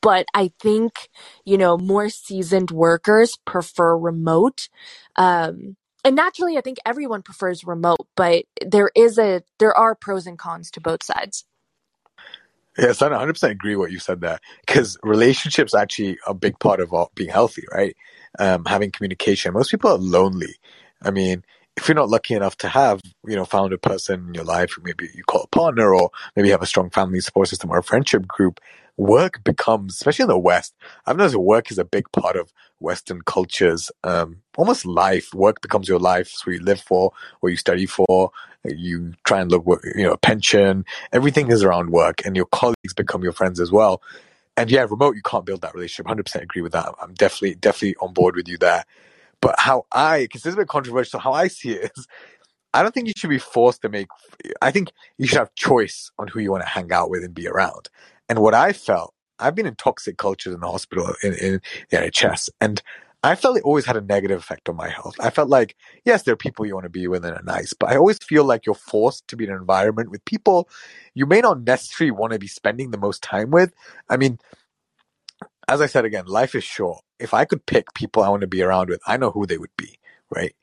but 0.00 0.26
i 0.34 0.50
think 0.60 1.08
you 1.44 1.58
know 1.58 1.76
more 1.78 2.08
seasoned 2.08 2.70
workers 2.70 3.36
prefer 3.44 3.96
remote 3.96 4.68
um 5.16 5.76
and 6.04 6.16
naturally 6.16 6.56
i 6.56 6.60
think 6.60 6.78
everyone 6.86 7.22
prefers 7.22 7.64
remote 7.64 8.06
but 8.16 8.44
there 8.64 8.90
is 8.94 9.18
a 9.18 9.42
there 9.58 9.76
are 9.76 9.94
pros 9.94 10.26
and 10.26 10.38
cons 10.38 10.70
to 10.70 10.80
both 10.80 11.02
sides 11.02 11.44
Yes, 12.78 13.02
I 13.02 13.08
100% 13.08 13.50
agree 13.50 13.74
what 13.74 13.90
you 13.90 13.98
said 13.98 14.20
there 14.20 14.38
because 14.64 14.96
relationships 15.02 15.74
actually 15.74 16.16
a 16.28 16.32
big 16.32 16.60
part 16.60 16.80
of 16.80 16.94
being 17.16 17.28
healthy, 17.28 17.64
right? 17.72 17.96
Um, 18.38 18.64
having 18.66 18.92
communication. 18.92 19.52
Most 19.52 19.72
people 19.72 19.90
are 19.90 19.98
lonely. 19.98 20.54
I 21.02 21.10
mean, 21.10 21.42
if 21.76 21.88
you're 21.88 21.96
not 21.96 22.08
lucky 22.08 22.34
enough 22.34 22.56
to 22.58 22.68
have, 22.68 23.00
you 23.26 23.34
know, 23.34 23.44
found 23.44 23.72
a 23.72 23.78
person 23.78 24.28
in 24.28 24.34
your 24.34 24.44
life 24.44 24.72
who 24.72 24.82
maybe 24.84 25.08
you 25.12 25.24
call 25.24 25.42
a 25.42 25.48
partner 25.48 25.92
or 25.92 26.10
maybe 26.36 26.48
you 26.48 26.52
have 26.52 26.62
a 26.62 26.66
strong 26.66 26.88
family 26.90 27.20
support 27.20 27.48
system 27.48 27.70
or 27.70 27.78
a 27.78 27.82
friendship 27.82 28.28
group, 28.28 28.60
work 28.98 29.42
becomes, 29.44 29.94
especially 29.94 30.24
in 30.24 30.28
the 30.28 30.38
West, 30.38 30.74
I've 31.06 31.16
noticed 31.16 31.36
work 31.36 31.70
is 31.70 31.78
a 31.78 31.84
big 31.84 32.10
part 32.12 32.36
of 32.36 32.52
Western 32.80 33.22
cultures. 33.22 33.90
Um, 34.04 34.42
almost 34.58 34.84
life. 34.84 35.32
Work 35.32 35.62
becomes 35.62 35.88
your 35.88 36.00
life. 36.00 36.28
It's 36.28 36.44
where 36.44 36.56
you 36.56 36.62
live 36.62 36.80
for, 36.80 37.12
where 37.40 37.50
you 37.50 37.56
study 37.56 37.86
for. 37.86 38.30
You 38.64 39.14
try 39.24 39.40
and 39.40 39.50
look, 39.50 39.64
you 39.94 40.02
know, 40.02 40.12
a 40.12 40.18
pension. 40.18 40.84
Everything 41.12 41.50
is 41.50 41.62
around 41.62 41.90
work, 41.90 42.26
and 42.26 42.36
your 42.36 42.46
colleagues 42.46 42.92
become 42.94 43.22
your 43.22 43.32
friends 43.32 43.60
as 43.60 43.72
well. 43.72 44.02
And 44.56 44.70
yeah, 44.70 44.84
remote, 44.90 45.14
you 45.14 45.22
can't 45.22 45.46
build 45.46 45.62
that 45.62 45.74
relationship. 45.74 46.06
100% 46.06 46.42
agree 46.42 46.62
with 46.62 46.72
that. 46.72 46.92
I'm 47.00 47.14
definitely, 47.14 47.54
definitely 47.54 47.94
on 48.02 48.12
board 48.12 48.34
with 48.34 48.48
you 48.48 48.58
there. 48.58 48.84
But 49.40 49.54
how 49.58 49.86
I, 49.92 50.22
because 50.22 50.42
this 50.42 50.50
is 50.50 50.54
a 50.54 50.58
bit 50.62 50.68
controversial, 50.68 51.20
how 51.20 51.32
I 51.32 51.46
see 51.46 51.70
it 51.70 51.92
is, 51.96 52.08
I 52.74 52.82
don't 52.82 52.92
think 52.92 53.06
you 53.06 53.14
should 53.16 53.30
be 53.30 53.38
forced 53.38 53.82
to 53.82 53.88
make. 53.88 54.08
I 54.60 54.72
think 54.72 54.90
you 55.16 55.28
should 55.28 55.38
have 55.38 55.54
choice 55.54 56.10
on 56.18 56.26
who 56.26 56.40
you 56.40 56.50
want 56.50 56.64
to 56.64 56.68
hang 56.68 56.92
out 56.92 57.08
with 57.08 57.22
and 57.22 57.32
be 57.32 57.46
around. 57.46 57.88
And 58.28 58.40
what 58.40 58.54
I 58.54 58.72
felt, 58.72 59.14
I've 59.38 59.54
been 59.54 59.66
in 59.66 59.76
toxic 59.76 60.18
cultures 60.18 60.54
in 60.54 60.60
the 60.60 60.70
hospital 60.70 61.12
in, 61.22 61.34
in 61.34 61.60
the 61.90 61.96
NHS, 61.98 62.50
and 62.60 62.82
I 63.24 63.34
felt 63.34 63.56
it 63.56 63.64
always 63.64 63.86
had 63.86 63.96
a 63.96 64.00
negative 64.00 64.38
effect 64.38 64.68
on 64.68 64.76
my 64.76 64.88
health. 64.88 65.16
I 65.20 65.30
felt 65.30 65.48
like, 65.48 65.76
yes, 66.04 66.22
there 66.22 66.34
are 66.34 66.36
people 66.36 66.66
you 66.66 66.74
want 66.74 66.84
to 66.84 66.90
be 66.90 67.08
with 67.08 67.24
and 67.24 67.36
are 67.36 67.42
nice, 67.42 67.72
but 67.72 67.90
I 67.90 67.96
always 67.96 68.18
feel 68.18 68.44
like 68.44 68.66
you're 68.66 68.74
forced 68.76 69.26
to 69.28 69.36
be 69.36 69.44
in 69.44 69.50
an 69.50 69.56
environment 69.56 70.10
with 70.10 70.24
people 70.24 70.66
you 71.14 71.26
may 71.26 71.40
not 71.42 71.62
necessarily 71.62 72.12
want 72.12 72.32
to 72.34 72.40
be 72.40 72.48
spending 72.48 72.90
the 72.92 72.98
most 72.98 73.22
time 73.22 73.50
with. 73.50 73.72
I 74.08 74.16
mean, 74.16 74.38
as 75.68 75.80
I 75.80 75.86
said 75.86 76.04
again, 76.04 76.26
life 76.26 76.54
is 76.54 76.64
short. 76.64 77.02
If 77.18 77.34
I 77.34 77.44
could 77.44 77.66
pick 77.66 77.94
people 77.94 78.22
I 78.22 78.28
want 78.28 78.42
to 78.42 78.48
be 78.48 78.62
around 78.62 78.90
with, 78.90 79.00
I 79.06 79.16
know 79.16 79.30
who 79.30 79.46
they 79.46 79.58
would 79.58 79.76
be, 79.76 79.98
right? 80.30 80.54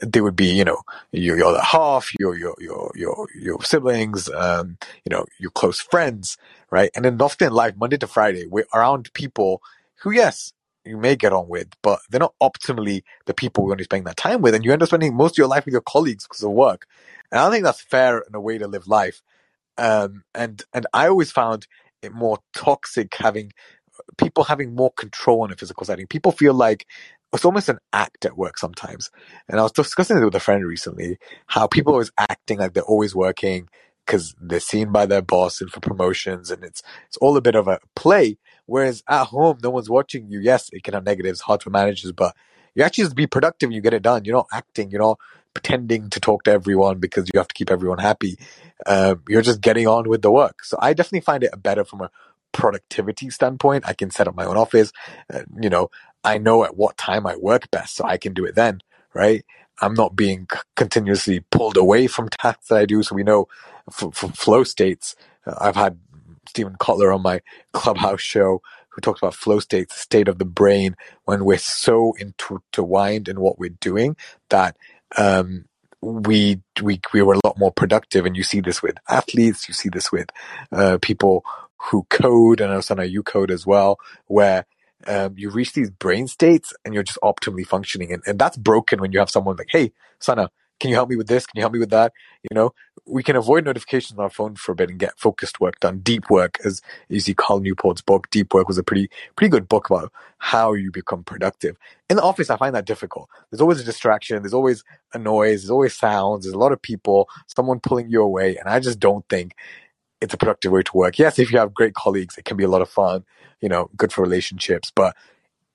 They 0.00 0.20
would 0.20 0.36
be, 0.36 0.46
you 0.46 0.64
know, 0.64 0.78
your, 1.12 1.36
your 1.36 1.48
other 1.48 1.60
half, 1.60 2.10
your, 2.18 2.36
your, 2.36 2.54
your, 2.58 2.90
your, 2.94 3.28
your 3.34 3.62
siblings, 3.62 4.28
um, 4.30 4.78
you 5.04 5.10
know, 5.10 5.26
your 5.38 5.50
close 5.50 5.80
friends, 5.80 6.38
right? 6.70 6.90
And 6.96 7.04
then 7.04 7.20
often 7.20 7.48
in 7.48 7.52
life, 7.52 7.74
Monday 7.76 7.98
to 7.98 8.06
Friday, 8.06 8.46
we're 8.46 8.64
around 8.72 9.12
people 9.12 9.60
who, 10.02 10.10
yes, 10.10 10.52
you 10.84 10.96
may 10.96 11.14
get 11.14 11.32
on 11.32 11.48
with, 11.48 11.68
but 11.82 12.00
they're 12.10 12.18
not 12.18 12.34
optimally 12.42 13.02
the 13.26 13.34
people 13.34 13.64
we 13.64 13.68
want 13.68 13.78
to 13.78 13.84
spend 13.84 14.06
that 14.06 14.16
time 14.16 14.40
with. 14.40 14.54
And 14.54 14.64
you 14.64 14.72
end 14.72 14.82
up 14.82 14.88
spending 14.88 15.14
most 15.14 15.34
of 15.34 15.38
your 15.38 15.46
life 15.46 15.66
with 15.66 15.72
your 15.72 15.82
colleagues 15.82 16.24
because 16.24 16.42
of 16.42 16.50
work. 16.50 16.86
And 17.30 17.38
I 17.38 17.44
don't 17.44 17.52
think 17.52 17.64
that's 17.64 17.82
fair 17.82 18.18
in 18.18 18.34
a 18.34 18.40
way 18.40 18.58
to 18.58 18.66
live 18.66 18.88
life. 18.88 19.22
Um, 19.78 20.24
and, 20.34 20.62
and 20.72 20.86
I 20.92 21.08
always 21.08 21.30
found 21.30 21.66
it 22.02 22.12
more 22.12 22.38
toxic 22.54 23.14
having 23.14 23.52
people 24.16 24.44
having 24.44 24.74
more 24.74 24.90
control 24.92 25.44
in 25.44 25.52
a 25.52 25.56
physical 25.56 25.84
setting. 25.84 26.06
People 26.06 26.32
feel 26.32 26.54
like 26.54 26.86
it's 27.32 27.44
almost 27.44 27.68
an 27.68 27.78
act 27.92 28.24
at 28.24 28.36
work 28.36 28.58
sometimes. 28.58 29.10
And 29.48 29.58
I 29.58 29.62
was 29.62 29.72
discussing 29.72 30.18
it 30.18 30.24
with 30.24 30.34
a 30.34 30.40
friend 30.40 30.64
recently, 30.66 31.18
how 31.46 31.66
people 31.66 31.92
are 31.92 31.96
always 31.96 32.12
acting 32.18 32.58
like 32.58 32.74
they're 32.74 32.82
always 32.82 33.14
working 33.14 33.68
because 34.06 34.34
they're 34.40 34.60
seen 34.60 34.92
by 34.92 35.06
their 35.06 35.22
boss 35.22 35.60
and 35.60 35.70
for 35.70 35.80
promotions 35.80 36.50
and 36.50 36.64
it's 36.64 36.82
it's 37.06 37.16
all 37.18 37.36
a 37.36 37.40
bit 37.40 37.54
of 37.54 37.68
a 37.68 37.78
play 37.94 38.36
Whereas 38.66 39.02
at 39.08 39.24
home, 39.26 39.58
no 39.62 39.70
one's 39.70 39.90
watching 39.90 40.28
you. 40.30 40.40
Yes, 40.40 40.70
it 40.72 40.82
can 40.82 40.94
have 40.94 41.04
negatives, 41.04 41.40
hard 41.40 41.62
for 41.62 41.70
managers, 41.70 42.12
but 42.12 42.34
you 42.74 42.82
actually 42.82 43.04
just 43.04 43.16
be 43.16 43.26
productive 43.26 43.72
you 43.72 43.80
get 43.80 43.94
it 43.94 44.02
done. 44.02 44.24
You're 44.24 44.36
not 44.36 44.46
acting, 44.52 44.90
you're 44.90 45.02
not 45.02 45.18
pretending 45.54 46.08
to 46.10 46.20
talk 46.20 46.44
to 46.44 46.52
everyone 46.52 46.98
because 46.98 47.28
you 47.32 47.38
have 47.38 47.48
to 47.48 47.54
keep 47.54 47.70
everyone 47.70 47.98
happy. 47.98 48.38
Um, 48.86 49.22
you're 49.28 49.42
just 49.42 49.60
getting 49.60 49.86
on 49.86 50.08
with 50.08 50.22
the 50.22 50.30
work. 50.30 50.64
So 50.64 50.78
I 50.80 50.94
definitely 50.94 51.20
find 51.20 51.44
it 51.44 51.50
better 51.62 51.84
from 51.84 52.00
a 52.00 52.10
productivity 52.52 53.28
standpoint. 53.30 53.84
I 53.86 53.92
can 53.92 54.10
set 54.10 54.28
up 54.28 54.34
my 54.34 54.46
own 54.46 54.56
office. 54.56 54.92
Uh, 55.32 55.42
you 55.60 55.68
know, 55.68 55.88
I 56.24 56.38
know 56.38 56.64
at 56.64 56.76
what 56.76 56.96
time 56.96 57.26
I 57.26 57.36
work 57.36 57.70
best, 57.70 57.96
so 57.96 58.04
I 58.04 58.16
can 58.16 58.34
do 58.34 58.44
it 58.44 58.54
then, 58.54 58.80
right? 59.14 59.44
I'm 59.80 59.94
not 59.94 60.14
being 60.14 60.46
continuously 60.76 61.40
pulled 61.50 61.76
away 61.76 62.06
from 62.06 62.28
tasks 62.40 62.68
that 62.68 62.78
I 62.78 62.86
do. 62.86 63.02
So 63.02 63.14
we 63.14 63.24
know 63.24 63.48
from, 63.90 64.12
flow 64.12 64.64
states, 64.64 65.16
uh, 65.46 65.54
I've 65.60 65.76
had 65.76 65.98
Steven 66.48 66.76
Kotler 66.76 67.14
on 67.14 67.22
my 67.22 67.40
Clubhouse 67.72 68.20
show 68.20 68.62
who 68.90 69.00
talks 69.00 69.20
about 69.20 69.34
flow 69.34 69.58
states, 69.58 69.94
the 69.94 70.00
state 70.00 70.28
of 70.28 70.38
the 70.38 70.44
brain 70.44 70.96
when 71.24 71.44
we're 71.44 71.58
so 71.58 72.14
intertwined 72.18 73.26
in 73.26 73.40
what 73.40 73.58
we're 73.58 73.70
doing 73.80 74.16
that 74.50 74.76
um, 75.16 75.64
we 76.02 76.60
we 76.82 77.00
we 77.14 77.22
were 77.22 77.34
a 77.34 77.46
lot 77.46 77.58
more 77.58 77.72
productive, 77.72 78.26
and 78.26 78.36
you 78.36 78.42
see 78.42 78.60
this 78.60 78.82
with 78.82 78.96
athletes, 79.08 79.68
you 79.68 79.74
see 79.74 79.88
this 79.88 80.12
with 80.12 80.28
uh, 80.72 80.98
people 81.00 81.44
who 81.76 82.04
code, 82.10 82.60
and 82.60 82.72
I 82.72 82.94
know 82.94 83.02
you 83.02 83.22
code 83.22 83.50
as 83.50 83.66
well, 83.66 83.98
where 84.26 84.66
um, 85.06 85.34
you 85.36 85.50
reach 85.50 85.72
these 85.72 85.90
brain 85.90 86.26
states 86.26 86.72
and 86.84 86.94
you're 86.94 87.02
just 87.02 87.18
optimally 87.22 87.66
functioning, 87.66 88.12
and, 88.12 88.22
and 88.26 88.38
that's 88.38 88.56
broken 88.56 89.00
when 89.00 89.12
you 89.12 89.18
have 89.18 89.30
someone 89.30 89.56
like, 89.56 89.68
hey, 89.70 89.92
Sana, 90.18 90.50
can 90.82 90.88
you 90.88 90.96
help 90.96 91.08
me 91.08 91.14
with 91.14 91.28
this? 91.28 91.46
Can 91.46 91.58
you 91.58 91.62
help 91.62 91.72
me 91.72 91.78
with 91.78 91.90
that? 91.90 92.12
You 92.42 92.56
know, 92.56 92.74
we 93.06 93.22
can 93.22 93.36
avoid 93.36 93.64
notifications 93.64 94.18
on 94.18 94.24
our 94.24 94.30
phone 94.30 94.56
for 94.56 94.72
a 94.72 94.74
bit 94.74 94.90
and 94.90 94.98
get 94.98 95.16
focused 95.16 95.60
work 95.60 95.78
done. 95.78 96.00
Deep 96.00 96.28
work, 96.28 96.58
as 96.64 96.82
you 97.08 97.20
see 97.20 97.34
Cal 97.34 97.60
Newport's 97.60 98.02
book, 98.02 98.28
Deep 98.30 98.52
Work 98.52 98.66
was 98.66 98.78
a 98.78 98.82
pretty, 98.82 99.08
pretty 99.36 99.48
good 99.48 99.68
book 99.68 99.88
about 99.88 100.12
how 100.38 100.72
you 100.72 100.90
become 100.90 101.22
productive. 101.22 101.76
In 102.10 102.16
the 102.16 102.22
office, 102.24 102.50
I 102.50 102.56
find 102.56 102.74
that 102.74 102.84
difficult. 102.84 103.28
There's 103.50 103.60
always 103.60 103.80
a 103.80 103.84
distraction. 103.84 104.42
There's 104.42 104.54
always 104.54 104.82
a 105.14 105.18
noise. 105.18 105.62
There's 105.62 105.70
always 105.70 105.96
sounds. 105.96 106.44
There's 106.44 106.54
a 106.54 106.58
lot 106.58 106.72
of 106.72 106.82
people, 106.82 107.28
someone 107.46 107.78
pulling 107.78 108.10
you 108.10 108.20
away. 108.20 108.56
And 108.56 108.68
I 108.68 108.80
just 108.80 108.98
don't 108.98 109.24
think 109.28 109.54
it's 110.22 110.32
a 110.32 110.38
productive 110.38 110.72
way 110.72 110.82
to 110.82 110.96
work. 110.96 111.18
Yes, 111.18 111.38
if 111.38 111.52
you 111.52 111.58
have 111.58 111.74
great 111.74 111.94
colleagues, 111.94 112.38
it 112.38 112.44
can 112.44 112.56
be 112.56 112.64
a 112.64 112.68
lot 112.68 112.80
of 112.80 112.88
fun, 112.88 113.24
you 113.60 113.68
know, 113.68 113.90
good 113.96 114.12
for 114.12 114.22
relationships. 114.22 114.92
But 114.94 115.16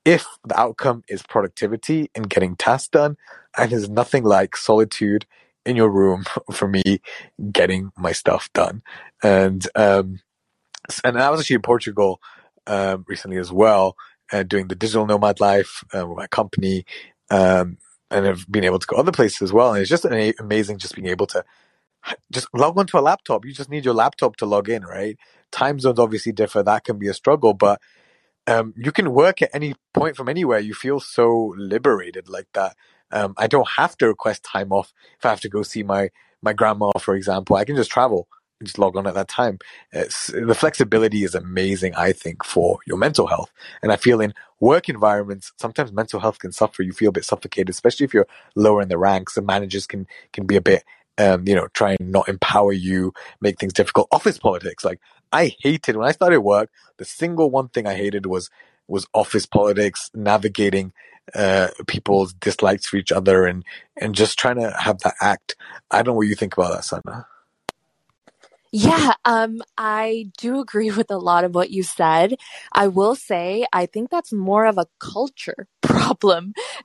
if 0.06 0.25
the 0.46 0.58
outcome 0.58 1.04
is 1.10 1.22
productivity 1.22 2.10
and 2.16 2.30
getting 2.30 2.56
tasks 2.56 2.88
done, 2.88 3.18
and 3.58 3.72
there's 3.72 3.89
nothing 3.89 4.24
like 4.24 4.56
solitude 4.56 5.25
in 5.66 5.75
your 5.75 5.89
room 5.89 6.24
for 6.51 6.68
me 6.68 7.01
getting 7.51 7.92
my 7.98 8.13
stuff 8.13 8.50
done. 8.54 8.82
And 9.22 9.68
um, 9.75 10.22
and 11.04 11.20
I 11.20 11.30
was 11.30 11.42
actually 11.42 11.58
in 11.58 11.62
Portugal 11.62 12.22
um, 12.68 13.04
recently 13.08 13.38
as 13.38 13.51
well, 13.51 13.98
uh, 14.32 14.44
doing 14.44 14.70
the 14.70 14.75
digital 14.75 15.06
nomad 15.06 15.42
life 15.42 15.84
uh, 15.94 16.08
with 16.08 16.18
my 16.18 16.27
company, 16.27 16.86
um, 17.30 17.77
and 18.10 18.25
I've 18.25 18.50
been 18.50 18.63
able 18.63 18.80
to 18.80 18.88
go 18.88 18.96
other 18.96 19.12
places 19.12 19.42
as 19.42 19.51
well. 19.51 19.74
And 19.74 19.82
it's 19.82 19.89
just 19.89 20.06
an, 20.06 20.34
amazing 20.39 20.77
just 20.77 20.96
being 20.96 21.10
able 21.10 21.27
to 21.27 21.44
just 22.32 22.48
log 22.54 22.78
onto 22.78 22.98
a 22.98 23.02
laptop. 23.02 23.46
You 23.46 23.54
just 23.54 23.70
need 23.70 23.86
your 23.86 23.94
laptop 23.94 24.36
to 24.38 24.46
log 24.46 24.70
in, 24.70 24.84
right? 24.84 25.18
Time 25.52 25.80
zones 25.80 26.00
obviously 26.00 26.32
differ. 26.32 26.64
That 26.64 26.84
can 26.84 26.98
be 26.98 27.08
a 27.08 27.14
struggle, 27.14 27.54
but 27.54 27.82
um, 28.48 28.74
you 28.78 28.92
can 28.92 29.14
work 29.14 29.42
at 29.42 29.50
any 29.54 29.76
point 29.94 30.16
from 30.16 30.30
anywhere. 30.30 30.60
You 30.60 30.74
feel 30.74 31.00
so 31.00 31.54
liberated 31.58 32.30
like 32.30 32.48
that. 32.54 32.76
Um, 33.12 33.34
I 33.38 33.48
don't 33.48 33.68
have 33.78 33.98
to 33.98 34.08
request 34.08 34.44
time 34.44 34.72
off 34.72 34.94
if 35.18 35.26
I 35.26 35.30
have 35.30 35.42
to 35.42 35.50
go 35.50 35.64
see 35.64 35.84
my 35.84 36.10
my 36.42 36.54
grandma, 36.54 36.92
for 37.00 37.16
example. 37.16 37.56
I 37.56 37.66
can 37.66 37.76
just 37.76 37.92
travel 37.92 38.28
and 38.60 38.68
just 38.68 38.80
log 38.80 38.96
on 38.96 39.08
at 39.08 39.14
that 39.16 39.28
time. 39.28 39.60
It's, 39.92 40.28
the 40.28 40.56
flexibility 40.56 41.24
is 41.24 41.36
amazing, 41.36 41.96
I 41.96 42.12
think, 42.12 42.44
for 42.44 42.80
your 42.86 42.98
mental 42.98 43.28
health. 43.28 43.52
And 43.82 43.92
I 43.92 43.96
feel 43.96 44.22
in 44.22 44.34
work 44.60 44.90
environments, 44.90 45.52
sometimes 45.58 45.92
mental 45.92 46.20
health 46.20 46.40
can 46.40 46.52
suffer. 46.52 46.84
You 46.84 46.94
feel 46.94 47.10
a 47.10 47.14
bit 47.14 47.26
suffocated, 47.26 47.70
especially 47.70 48.06
if 48.06 48.14
you're 48.14 48.28
lower 48.56 48.82
in 48.82 48.90
the 48.90 48.98
ranks. 48.98 49.36
The 49.36 49.42
managers 49.42 49.88
can 49.88 50.08
can 50.34 50.46
be 50.46 50.56
a 50.56 50.62
bit 50.62 50.84
um, 51.17 51.47
you 51.47 51.55
know, 51.55 51.67
try 51.74 51.95
and 52.00 52.12
not 52.12 52.29
empower 52.29 52.74
you, 52.74 53.13
make 53.41 53.59
things 53.59 53.74
difficult. 53.74 54.07
Office 54.12 54.38
politics, 54.38 54.86
like 54.86 55.00
I 55.31 55.55
hated 55.59 55.95
when 55.95 56.07
I 56.07 56.12
started 56.12 56.41
work. 56.41 56.69
The 56.97 57.05
single 57.05 57.50
one 57.50 57.69
thing 57.69 57.88
I 57.88 57.95
hated 57.95 58.25
was 58.25 58.50
was 58.88 59.05
office 59.13 59.45
politics, 59.45 60.09
navigating 60.13 60.93
uh, 61.36 61.67
people's 61.88 62.33
dislikes 62.33 62.86
for 62.88 62.97
each 62.97 63.12
other, 63.12 63.45
and 63.45 63.63
and 63.97 64.15
just 64.15 64.39
trying 64.39 64.57
to 64.57 64.71
have 64.71 65.00
that 65.00 65.15
act. 65.21 65.55
I 65.91 65.97
don't 65.97 66.07
know 66.07 66.13
what 66.13 66.27
you 66.27 66.36
think 66.36 66.55
about 66.55 66.74
that, 66.74 66.83
Sana. 66.83 67.27
Yeah, 68.71 69.13
um, 69.24 69.62
I 69.77 70.27
do 70.38 70.59
agree 70.59 70.91
with 70.91 71.09
a 71.09 71.17
lot 71.17 71.45
of 71.45 71.55
what 71.55 71.69
you 71.69 71.83
said. 71.83 72.36
I 72.74 72.89
will 72.89 73.15
say, 73.15 73.65
I 73.71 73.86
think 73.86 74.09
that's 74.09 74.33
more 74.33 74.65
of 74.65 74.77
a 74.77 74.88
culture 75.00 75.67
problem 75.81 76.07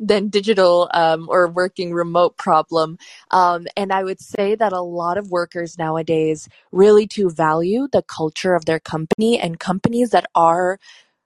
than 0.00 0.28
digital 0.28 0.90
um, 0.94 1.28
or 1.30 1.48
working 1.48 1.92
remote 1.92 2.36
problem. 2.36 2.98
Um, 3.30 3.66
and 3.76 3.92
I 3.92 4.04
would 4.04 4.20
say 4.20 4.54
that 4.54 4.72
a 4.72 4.82
lot 4.82 5.18
of 5.18 5.30
workers 5.30 5.78
nowadays 5.78 6.48
really 6.70 7.06
to 7.08 7.30
value 7.30 7.88
the 7.90 8.02
culture 8.02 8.54
of 8.54 8.64
their 8.64 8.80
company 8.80 9.38
and 9.38 9.58
companies 9.58 10.10
that 10.10 10.26
are, 10.34 10.78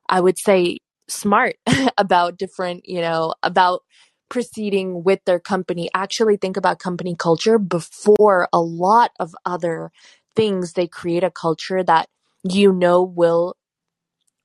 I 0.08 0.20
would 0.20 0.38
say, 0.38 0.78
smart 1.08 1.56
about 1.98 2.36
different, 2.36 2.88
you 2.88 3.00
know, 3.00 3.34
about 3.42 3.82
proceeding 4.28 5.04
with 5.04 5.20
their 5.25 5.38
company 5.38 5.88
actually 5.94 6.36
think 6.36 6.56
about 6.56 6.80
company 6.80 7.14
culture 7.16 7.58
before 7.58 8.48
a 8.52 8.60
lot 8.60 9.12
of 9.20 9.34
other 9.44 9.92
things, 10.34 10.75
they 10.75 10.86
create 10.86 11.25
a 11.25 11.30
culture 11.30 11.82
that 11.82 12.08
you 12.44 12.72
know 12.72 13.02
will 13.02 13.56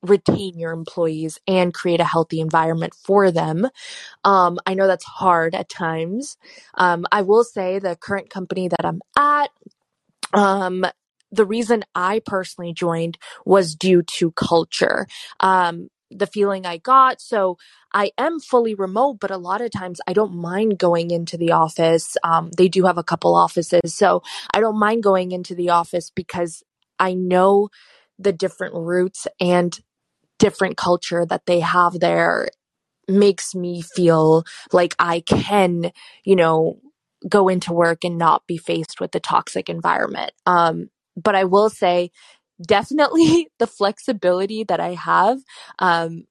retain 0.02 0.58
your 0.58 0.72
employees 0.72 1.40
and 1.48 1.74
create 1.74 2.00
a 2.00 2.06
healthy 2.06 2.40
environment 2.40 2.94
for 2.94 3.32
them. 3.32 3.68
Um, 4.24 4.60
I 4.66 4.74
know 4.74 4.88
that's 4.88 5.06
hard 5.06 5.56
at 5.56 5.70
times. 5.70 6.38
Um, 6.76 7.06
I 7.12 7.22
will 7.22 7.44
say 7.44 7.80
the 7.80 7.96
current 7.96 8.30
company 8.30 8.68
that 8.68 8.86
I'm 8.86 9.02
at, 9.18 9.50
um, 10.34 10.86
the 11.32 11.46
reason 11.46 11.84
I 11.96 12.22
personally 12.26 12.74
joined 12.74 13.18
was 13.46 13.76
due 13.76 14.02
to 14.04 14.32
culture. 14.32 15.08
Um, 15.40 15.90
the 16.14 16.28
feeling 16.28 16.66
I 16.66 16.78
got. 16.78 17.22
So 17.22 17.58
I 17.94 18.12
am 18.18 18.42
fully 18.42 18.76
remote, 18.76 19.20
but 19.22 19.32
a 19.32 19.38
lot 19.38 19.62
of 19.62 19.72
times 19.72 20.02
I 20.06 20.12
don't 20.12 20.36
mind 20.36 20.78
going 20.78 21.10
into 21.10 21.38
the 21.38 21.54
office. 21.54 22.18
Um, 22.22 22.52
they 22.58 22.68
do 22.68 22.84
have 22.84 22.98
a 22.98 23.04
couple 23.04 23.34
offices. 23.34 23.96
So 23.96 24.22
I 24.54 24.60
don't 24.60 24.78
mind 24.78 25.04
going 25.04 25.32
into 25.32 25.56
the 25.56 25.70
office 25.70 26.12
because 26.14 26.64
I 27.00 27.14
know 27.14 27.70
the 28.20 28.34
different 28.34 28.76
routes 28.76 29.26
and 29.40 29.80
different 30.42 30.76
culture 30.76 31.24
that 31.24 31.46
they 31.46 31.60
have 31.60 32.00
there 32.00 32.50
makes 33.08 33.54
me 33.54 33.84
feel 33.84 34.44
like 34.74 34.96
I 34.98 35.20
can, 35.22 35.92
you 36.24 36.36
know, 36.36 36.80
go 37.30 37.48
into 37.48 37.72
work 37.72 38.04
and 38.04 38.18
not 38.18 38.48
be 38.48 38.58
faced 38.58 39.00
with 39.00 39.12
the 39.12 39.20
toxic 39.20 39.70
environment. 39.70 40.32
Um, 40.48 40.90
but 41.16 41.36
I 41.36 41.44
will 41.44 41.70
say 41.70 42.10
definitely 42.66 43.50
the 43.60 43.68
flexibility 43.68 44.64
that 44.64 44.80
I 44.80 44.96
have, 44.96 45.40
um, 45.78 46.26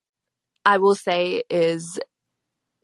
I 0.66 0.78
will 0.78 0.96
say 0.96 1.44
is 1.48 2.00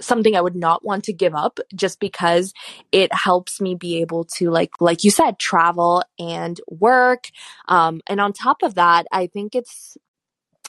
something 0.00 0.36
I 0.36 0.40
would 0.40 0.54
not 0.54 0.84
want 0.84 1.04
to 1.04 1.12
give 1.12 1.34
up 1.34 1.58
just 1.74 1.98
because 1.98 2.52
it 2.92 3.12
helps 3.12 3.60
me 3.60 3.74
be 3.74 4.00
able 4.00 4.24
to 4.36 4.50
like 4.50 4.70
like 4.78 5.04
you 5.04 5.10
said 5.10 5.38
travel 5.38 6.02
and 6.18 6.60
work 6.68 7.30
um 7.68 8.02
and 8.06 8.20
on 8.20 8.34
top 8.34 8.62
of 8.62 8.74
that 8.74 9.06
I 9.10 9.26
think 9.26 9.54
it's 9.54 9.96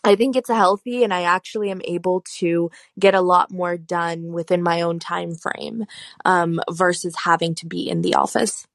I 0.03 0.15
think 0.15 0.35
it's 0.35 0.49
healthy 0.49 1.03
and 1.03 1.13
I 1.13 1.23
actually 1.23 1.71
am 1.71 1.81
able 1.85 2.21
to 2.39 2.71
get 2.99 3.15
a 3.15 3.21
lot 3.21 3.51
more 3.51 3.77
done 3.77 4.33
within 4.33 4.63
my 4.63 4.81
own 4.81 4.99
time 4.99 5.35
frame 5.35 5.85
um 6.25 6.59
versus 6.71 7.15
having 7.25 7.55
to 7.55 7.67
be 7.67 7.89
in 7.89 8.01
the 8.01 8.15
office. 8.15 8.67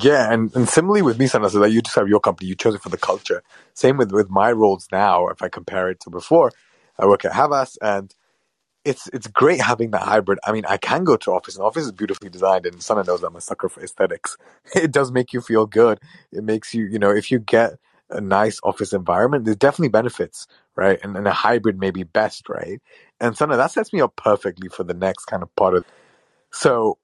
Yeah, 0.00 0.32
and, 0.32 0.54
and 0.56 0.68
similarly 0.68 1.02
with 1.02 1.18
me, 1.18 1.26
Sana, 1.28 1.50
so 1.50 1.60
that 1.60 1.70
you 1.72 1.82
just 1.82 1.96
have 1.96 2.08
your 2.08 2.20
company, 2.20 2.48
you 2.48 2.56
chose 2.56 2.74
it 2.74 2.82
for 2.82 2.90
the 2.90 2.98
culture. 2.98 3.42
Same 3.74 3.98
with, 3.98 4.12
with 4.12 4.30
my 4.30 4.52
roles 4.52 4.88
now, 4.92 5.28
if 5.28 5.42
I 5.42 5.48
compare 5.48 5.90
it 5.90 6.00
to 6.00 6.10
before. 6.10 6.52
I 6.98 7.06
work 7.06 7.24
at 7.24 7.32
Havas 7.32 7.78
and 7.82 8.14
it's 8.84 9.08
it's 9.14 9.28
great 9.28 9.62
having 9.62 9.92
that 9.92 10.02
hybrid. 10.02 10.40
I 10.44 10.52
mean, 10.52 10.66
I 10.68 10.78
can 10.78 11.04
go 11.04 11.16
to 11.18 11.32
office, 11.32 11.56
and 11.56 11.64
office 11.64 11.84
is 11.86 11.92
beautifully 11.92 12.30
designed, 12.30 12.66
and 12.66 12.82
Sana 12.82 13.04
knows 13.04 13.22
I'm 13.24 13.36
a 13.36 13.42
sucker 13.42 13.70
for 13.70 13.82
aesthetics. 13.84 14.38
It 14.76 14.92
does 14.92 15.12
make 15.12 15.34
you 15.34 15.42
feel 15.42 15.66
good. 15.66 16.00
It 16.32 16.44
makes 16.44 16.74
you, 16.74 16.86
you 16.86 16.98
know, 17.00 17.12
if 17.12 17.30
you 17.32 17.40
get 17.40 17.74
a 18.10 18.20
nice 18.20 18.60
office 18.62 18.92
environment, 18.92 19.44
there's 19.44 19.56
definitely 19.56 19.88
benefits, 19.88 20.46
right? 20.76 20.98
And, 21.02 21.16
and 21.16 21.26
a 21.26 21.32
hybrid 21.32 21.78
may 21.78 21.90
be 21.90 22.02
best, 22.02 22.48
right? 22.48 22.80
And 23.20 23.36
Sana, 23.36 23.56
that 23.56 23.70
sets 23.70 23.92
me 23.92 24.00
up 24.00 24.16
perfectly 24.16 24.68
for 24.68 24.84
the 24.84 24.94
next 24.94 25.26
kind 25.26 25.42
of 25.42 25.54
part 25.56 25.74
of. 25.74 25.84
So, 26.52 26.98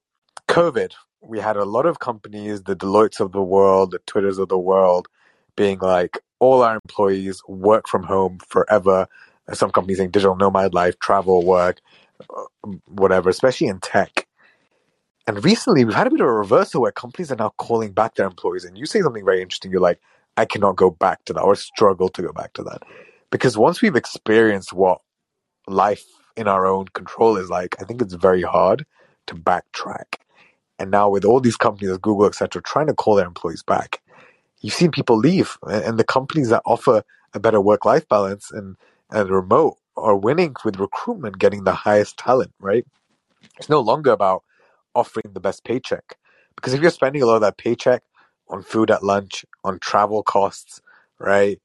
COVID, 0.49 0.93
we 1.21 1.41
had 1.41 1.57
a 1.57 1.65
lot 1.65 1.87
of 1.87 1.99
companies, 1.99 2.63
the 2.63 2.77
Deloittes 2.77 3.21
of 3.21 3.33
the 3.33 3.43
world, 3.43 3.91
the 3.91 3.99
Twitters 4.01 4.39
of 4.39 4.49
the 4.49 4.59
world, 4.59 5.09
being 5.57 5.79
like, 5.79 6.19
all 6.39 6.63
our 6.63 6.75
employees 6.75 7.43
work 7.49 7.89
from 7.89 8.03
home 8.03 8.39
forever. 8.47 9.07
Some 9.53 9.71
companies 9.71 9.99
saying 9.99 10.11
digital 10.11 10.37
nomad 10.37 10.75
life, 10.75 10.99
travel, 10.99 11.45
work, 11.45 11.81
uh, 12.35 12.71
whatever, 12.87 13.31
especially 13.31 13.69
in 13.69 13.81
tech. 13.81 14.27
And 15.27 15.45
recently, 15.45 15.85
we've 15.85 15.95
had 15.95 16.07
a 16.07 16.11
bit 16.11 16.21
of 16.21 16.27
a 16.27 16.33
reversal 16.33 16.83
where 16.83 16.93
companies 16.93 17.33
are 17.33 17.37
now 17.37 17.53
calling 17.59 17.93
back 17.93 18.15
their 18.15 18.27
employees. 18.27 18.65
And 18.65 18.79
you 18.79 18.87
say 18.87 19.01
something 19.01 19.25
very 19.25 19.43
interesting. 19.43 19.71
You're 19.71 19.81
like, 19.81 20.01
I 20.37 20.45
cannot 20.45 20.77
go 20.77 20.91
back 20.91 21.25
to 21.27 21.33
that 21.33 21.43
or 21.43 21.55
struggle 21.57 22.09
to 22.11 22.23
go 22.23 22.33
back 22.33 22.53
to 22.55 22.63
that. 22.65 22.83
Because 23.31 23.57
once 23.59 23.83
we've 23.83 23.97
experienced 23.97 24.73
what 24.73 25.01
life 25.67 26.05
in 26.37 26.49
our 26.49 26.67
own 26.67 26.87
control 26.89 27.37
is 27.37 27.51
like, 27.51 27.77
I 27.81 27.85
think 27.85 28.03
it's 28.03 28.15
very 28.15 28.43
hard 28.43 28.87
to 29.27 29.35
backtrack. 29.35 30.17
And 30.79 30.91
now 30.91 31.09
with 31.09 31.25
all 31.25 31.41
these 31.41 31.57
companies, 31.57 31.97
Google, 31.99 32.27
etc., 32.27 32.63
trying 32.63 32.87
to 32.89 32.95
call 32.95 33.15
their 33.17 33.27
employees 33.27 33.63
back, 33.63 34.03
you've 34.61 34.75
seen 34.75 34.91
people 34.91 35.17
leave, 35.17 35.57
and 35.63 35.99
the 35.99 36.05
companies 36.05 36.51
that 36.51 36.63
offer 36.67 37.03
a 37.35 37.41
better 37.41 37.61
work-life 37.61 38.09
balance 38.09 38.51
and 38.51 38.77
and 39.11 39.31
remote 39.31 39.77
are 39.97 40.17
winning 40.17 40.55
with 40.65 40.81
recruitment, 40.81 41.39
getting 41.39 41.65
the 41.65 41.73
highest 41.73 42.19
talent. 42.19 42.53
Right? 42.61 42.85
It's 43.59 43.69
no 43.69 43.81
longer 43.81 44.11
about 44.13 44.43
offering 44.95 45.33
the 45.33 45.41
best 45.41 45.65
paycheck 45.65 46.17
because 46.57 46.75
if 46.75 46.81
you're 46.81 46.91
spending 46.91 47.23
a 47.23 47.27
lot 47.27 47.37
of 47.37 47.43
that 47.43 47.59
paycheck 47.59 48.03
on 48.49 48.63
food 48.63 48.91
at 48.91 49.05
lunch, 49.05 49.45
on 49.67 49.79
travel 49.81 50.23
costs, 50.23 50.81
right? 51.19 51.61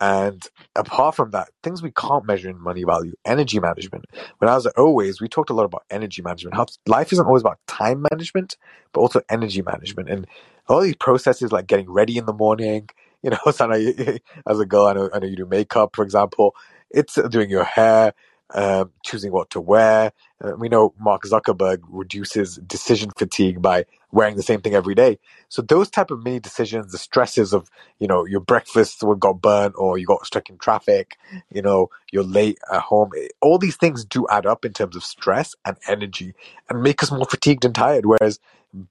And 0.00 0.46
apart 0.76 1.16
from 1.16 1.32
that, 1.32 1.48
things 1.62 1.82
we 1.82 1.90
can't 1.90 2.24
measure 2.24 2.48
in 2.48 2.60
money 2.60 2.84
value, 2.84 3.14
energy 3.24 3.58
management. 3.58 4.04
When 4.38 4.48
I 4.48 4.54
was 4.54 4.66
at 4.66 4.74
Havas, 4.76 5.20
we 5.20 5.28
talked 5.28 5.50
a 5.50 5.54
lot 5.54 5.64
about 5.64 5.82
energy 5.90 6.22
management. 6.22 6.56
Life 6.86 7.12
isn't 7.12 7.26
always 7.26 7.42
about 7.42 7.58
time 7.66 8.06
management, 8.12 8.56
but 8.92 9.00
also 9.00 9.22
energy 9.28 9.60
management. 9.60 10.08
And 10.08 10.26
all 10.68 10.80
these 10.80 10.94
processes 10.96 11.50
like 11.50 11.66
getting 11.66 11.90
ready 11.90 12.16
in 12.16 12.26
the 12.26 12.32
morning, 12.32 12.88
you 13.22 13.30
know, 13.30 13.38
as 13.46 14.60
a 14.60 14.66
girl, 14.66 14.86
I 14.86 14.92
know, 14.92 15.10
I 15.12 15.18
know 15.18 15.26
you 15.26 15.36
do 15.36 15.46
makeup, 15.46 15.96
for 15.96 16.04
example. 16.04 16.54
It's 16.90 17.14
doing 17.30 17.50
your 17.50 17.64
hair, 17.64 18.14
um, 18.54 18.92
choosing 19.04 19.32
what 19.32 19.50
to 19.50 19.60
wear. 19.60 20.12
Uh, 20.42 20.52
we 20.56 20.68
know 20.68 20.94
Mark 21.00 21.22
Zuckerberg 21.24 21.80
reduces 21.88 22.56
decision 22.56 23.10
fatigue 23.16 23.60
by 23.60 23.84
wearing 24.12 24.36
the 24.36 24.42
same 24.42 24.60
thing 24.60 24.74
every 24.74 24.94
day. 24.94 25.18
So 25.48 25.62
those 25.62 25.90
type 25.90 26.10
of 26.10 26.22
mini 26.22 26.38
decisions, 26.38 26.92
the 26.92 26.98
stresses 26.98 27.52
of, 27.52 27.68
you 27.98 28.06
know, 28.06 28.24
your 28.24 28.40
breakfast 28.40 29.02
got 29.18 29.42
burnt 29.42 29.74
or 29.76 29.98
you 29.98 30.06
got 30.06 30.24
stuck 30.26 30.48
in 30.48 30.58
traffic, 30.58 31.18
you 31.50 31.60
know, 31.60 31.88
you're 32.12 32.22
late 32.22 32.58
at 32.72 32.80
home. 32.80 33.10
Eh, 33.18 33.28
all 33.40 33.58
these 33.58 33.76
things 33.76 34.04
do 34.04 34.26
add 34.30 34.46
up 34.46 34.64
in 34.64 34.72
terms 34.72 34.94
of 34.94 35.02
stress 35.02 35.56
and 35.64 35.76
energy 35.88 36.34
and 36.70 36.82
make 36.82 37.02
us 37.02 37.10
more 37.10 37.26
fatigued 37.26 37.64
and 37.64 37.74
tired. 37.74 38.06
Whereas 38.06 38.38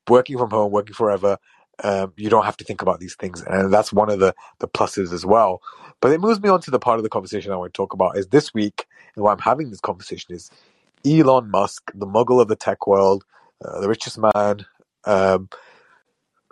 working 0.07 0.37
from 0.37 0.49
home, 0.49 0.71
working 0.71 0.95
forever, 0.95 1.37
um, 1.83 2.11
you 2.17 2.29
don't 2.29 2.45
have 2.45 2.57
to 2.57 2.65
think 2.65 2.81
about 2.81 2.99
these 2.99 3.15
things. 3.15 3.41
And 3.41 3.71
that's 3.71 3.93
one 3.93 4.09
of 4.09 4.19
the, 4.19 4.35
the 4.59 4.67
pluses 4.67 5.13
as 5.13 5.25
well. 5.25 5.61
But 6.01 6.11
it 6.11 6.19
moves 6.19 6.41
me 6.41 6.49
on 6.49 6.61
to 6.61 6.71
the 6.71 6.79
part 6.79 6.99
of 6.99 7.03
the 7.03 7.09
conversation 7.09 7.51
I 7.51 7.55
want 7.55 7.73
to 7.73 7.77
talk 7.77 7.93
about 7.93 8.17
is 8.17 8.27
this 8.27 8.53
week, 8.53 8.85
and 9.15 9.23
why 9.23 9.31
I'm 9.31 9.39
having 9.39 9.69
this 9.69 9.79
conversation 9.79 10.35
is 10.35 10.51
Elon 11.07 11.49
Musk, 11.49 11.91
the 11.93 12.05
muggle 12.05 12.41
of 12.41 12.47
the 12.47 12.55
tech 12.55 12.85
world, 12.85 13.23
uh, 13.63 13.79
the 13.79 13.87
richest 13.87 14.17
man, 14.17 14.65
um, 15.05 15.49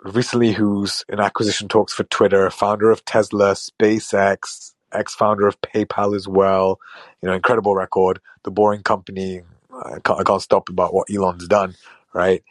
recently 0.02 0.52
who's 0.52 1.04
in 1.08 1.20
acquisition 1.20 1.68
talks 1.68 1.92
for 1.92 2.04
Twitter, 2.04 2.48
founder 2.50 2.90
of 2.90 3.04
Tesla, 3.04 3.52
SpaceX, 3.52 4.72
ex-founder 4.92 5.46
of 5.46 5.60
PayPal 5.60 6.16
as 6.16 6.26
well. 6.26 6.80
You 7.20 7.28
know, 7.28 7.34
incredible 7.34 7.74
record. 7.74 8.20
The 8.44 8.50
Boring 8.50 8.82
Company. 8.82 9.42
I 9.72 9.98
can't, 10.04 10.20
I 10.20 10.22
can't 10.22 10.40
stop 10.40 10.68
about 10.68 10.94
what 10.94 11.10
Elon's 11.10 11.46
done, 11.48 11.74
right? 12.14 12.42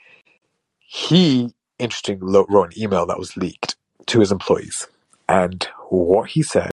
He, 0.79 1.53
interesting, 1.79 2.19
wrote 2.19 2.73
an 2.73 2.79
email 2.79 3.05
that 3.07 3.17
was 3.17 3.35
leaked 3.35 3.77
to 4.07 4.19
his 4.19 4.31
employees. 4.31 4.87
And 5.27 5.67
what 5.89 6.29
he 6.29 6.43
said 6.43 6.71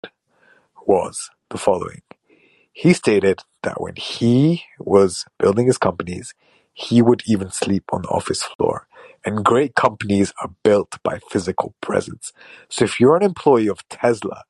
was 0.85 1.29
the 1.49 1.57
following. 1.57 2.01
He 2.73 2.93
stated 2.93 3.41
that 3.63 3.81
when 3.81 3.95
he 3.95 4.63
was 4.79 5.25
building 5.37 5.67
his 5.67 5.77
companies, 5.77 6.33
he 6.73 7.01
would 7.01 7.23
even 7.25 7.51
sleep 7.51 7.83
on 7.91 8.03
the 8.03 8.09
office 8.09 8.43
floor. 8.43 8.87
And 9.23 9.45
great 9.45 9.75
companies 9.75 10.33
are 10.41 10.51
built 10.63 10.97
by 11.03 11.19
physical 11.29 11.75
presence. 11.81 12.33
So 12.69 12.85
if 12.85 12.99
you're 12.99 13.15
an 13.15 13.23
employee 13.23 13.69
of 13.69 13.87
Tesla, 13.89 14.43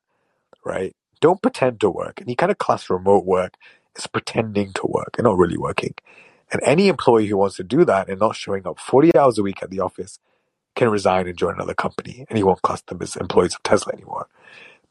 right, 0.64 0.96
don't 1.20 1.42
pretend 1.42 1.80
to 1.80 1.90
work. 1.90 2.20
Any 2.20 2.34
kind 2.34 2.50
of 2.50 2.58
class 2.58 2.88
remote 2.88 3.26
work 3.26 3.54
is 3.96 4.06
pretending 4.06 4.72
to 4.74 4.86
work 4.86 5.14
and 5.18 5.24
not 5.24 5.36
really 5.36 5.58
working. 5.58 5.94
And 6.50 6.62
any 6.64 6.88
employee 6.88 7.26
who 7.26 7.36
wants 7.36 7.56
to 7.56 7.64
do 7.64 7.84
that 7.84 8.08
and 8.08 8.20
not 8.20 8.36
showing 8.36 8.66
up 8.66 8.78
40 8.78 9.16
hours 9.16 9.38
a 9.38 9.42
week 9.42 9.62
at 9.62 9.70
the 9.70 9.80
office 9.80 10.18
can 10.74 10.90
resign 10.90 11.26
and 11.26 11.36
join 11.36 11.54
another 11.54 11.74
company. 11.74 12.26
And 12.28 12.36
he 12.36 12.42
won't 12.42 12.62
class 12.62 12.82
them 12.82 13.00
as 13.02 13.16
employees 13.16 13.54
of 13.54 13.62
Tesla 13.62 13.92
anymore. 13.92 14.28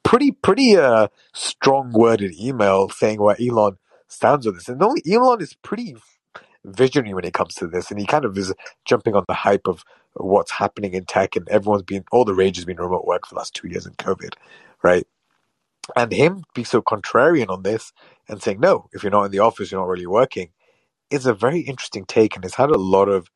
Pretty, 0.04 0.32
pretty 0.32 0.78
uh, 0.78 1.08
strong 1.34 1.92
worded 1.92 2.34
email 2.40 2.90
saying 2.90 3.22
where 3.22 3.38
Elon 3.40 3.78
stands 4.12 4.46
on 4.48 4.56
this. 4.56 4.70
And 4.70 4.82
Elon 4.82 5.42
is 5.42 5.56
pretty 5.64 5.96
visionary 6.66 7.14
when 7.14 7.26
it 7.26 7.34
comes 7.34 7.56
to 7.56 7.68
this, 7.68 7.90
and 7.92 8.00
he 8.00 8.06
kind 8.06 8.26
of 8.26 8.38
is 8.38 8.54
jumping 8.86 9.16
on 9.16 9.26
the 9.28 9.34
hype 9.34 9.68
of 9.68 9.84
what's 10.14 10.52
happening 10.52 10.94
in 10.94 11.06
tech, 11.06 11.36
and 11.36 11.48
everyone's 11.50 11.84
been 11.84 12.04
all 12.12 12.26
the 12.26 12.34
rage 12.34 12.58
has 12.58 12.66
been 12.66 12.78
remote 12.78 13.06
work 13.06 13.26
for 13.26 13.36
the 13.36 13.40
last 13.40 13.54
two 13.56 13.68
years 13.68 13.86
in 13.86 13.94
COVID, 13.94 14.34
right? 14.84 15.08
And 15.96 16.12
him 16.12 16.44
be 16.54 16.64
so 16.64 16.82
contrarian 16.82 17.50
on 17.50 17.64
this 17.64 17.92
and 18.30 18.42
saying 18.42 18.60
no, 18.60 18.88
if 18.94 19.04
you're 19.04 19.12
not 19.12 19.26
in 19.26 19.32
the 19.32 19.40
office, 19.40 19.72
you're 19.72 19.82
not 19.82 19.88
really 19.88 20.08
working, 20.08 20.50
is 21.10 21.26
a 21.26 21.34
very 21.34 21.62
interesting 21.62 22.06
take, 22.06 22.36
and 22.36 22.46
it's 22.46 22.56
had 22.56 22.70
a 22.70 22.78
lot 22.78 23.10
of 23.10 23.30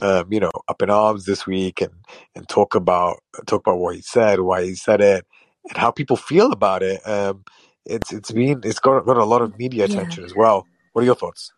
um, 0.00 0.32
you 0.32 0.40
know 0.40 0.50
up 0.68 0.82
in 0.82 0.90
arms 0.90 1.24
this 1.26 1.46
week, 1.46 1.80
and 1.80 1.92
and 2.34 2.48
talk 2.48 2.74
about 2.74 3.22
talk 3.46 3.60
about 3.66 3.78
what 3.78 3.94
he 3.96 4.02
said, 4.02 4.40
why 4.40 4.64
he 4.64 4.74
said 4.74 5.00
it, 5.00 5.26
and 5.68 5.76
how 5.78 5.90
people 5.90 6.16
feel 6.16 6.52
about 6.52 6.82
it. 6.82 7.06
Um, 7.06 7.44
it's 7.86 8.12
it's 8.12 8.30
been 8.30 8.60
it's 8.64 8.78
got 8.78 9.04
got 9.04 9.16
a 9.16 9.24
lot 9.24 9.42
of 9.42 9.58
media 9.58 9.84
attention 9.84 10.22
yeah. 10.22 10.26
as 10.26 10.34
well. 10.34 10.66
What 10.92 11.02
are 11.02 11.04
your 11.06 11.14
thoughts? 11.14 11.52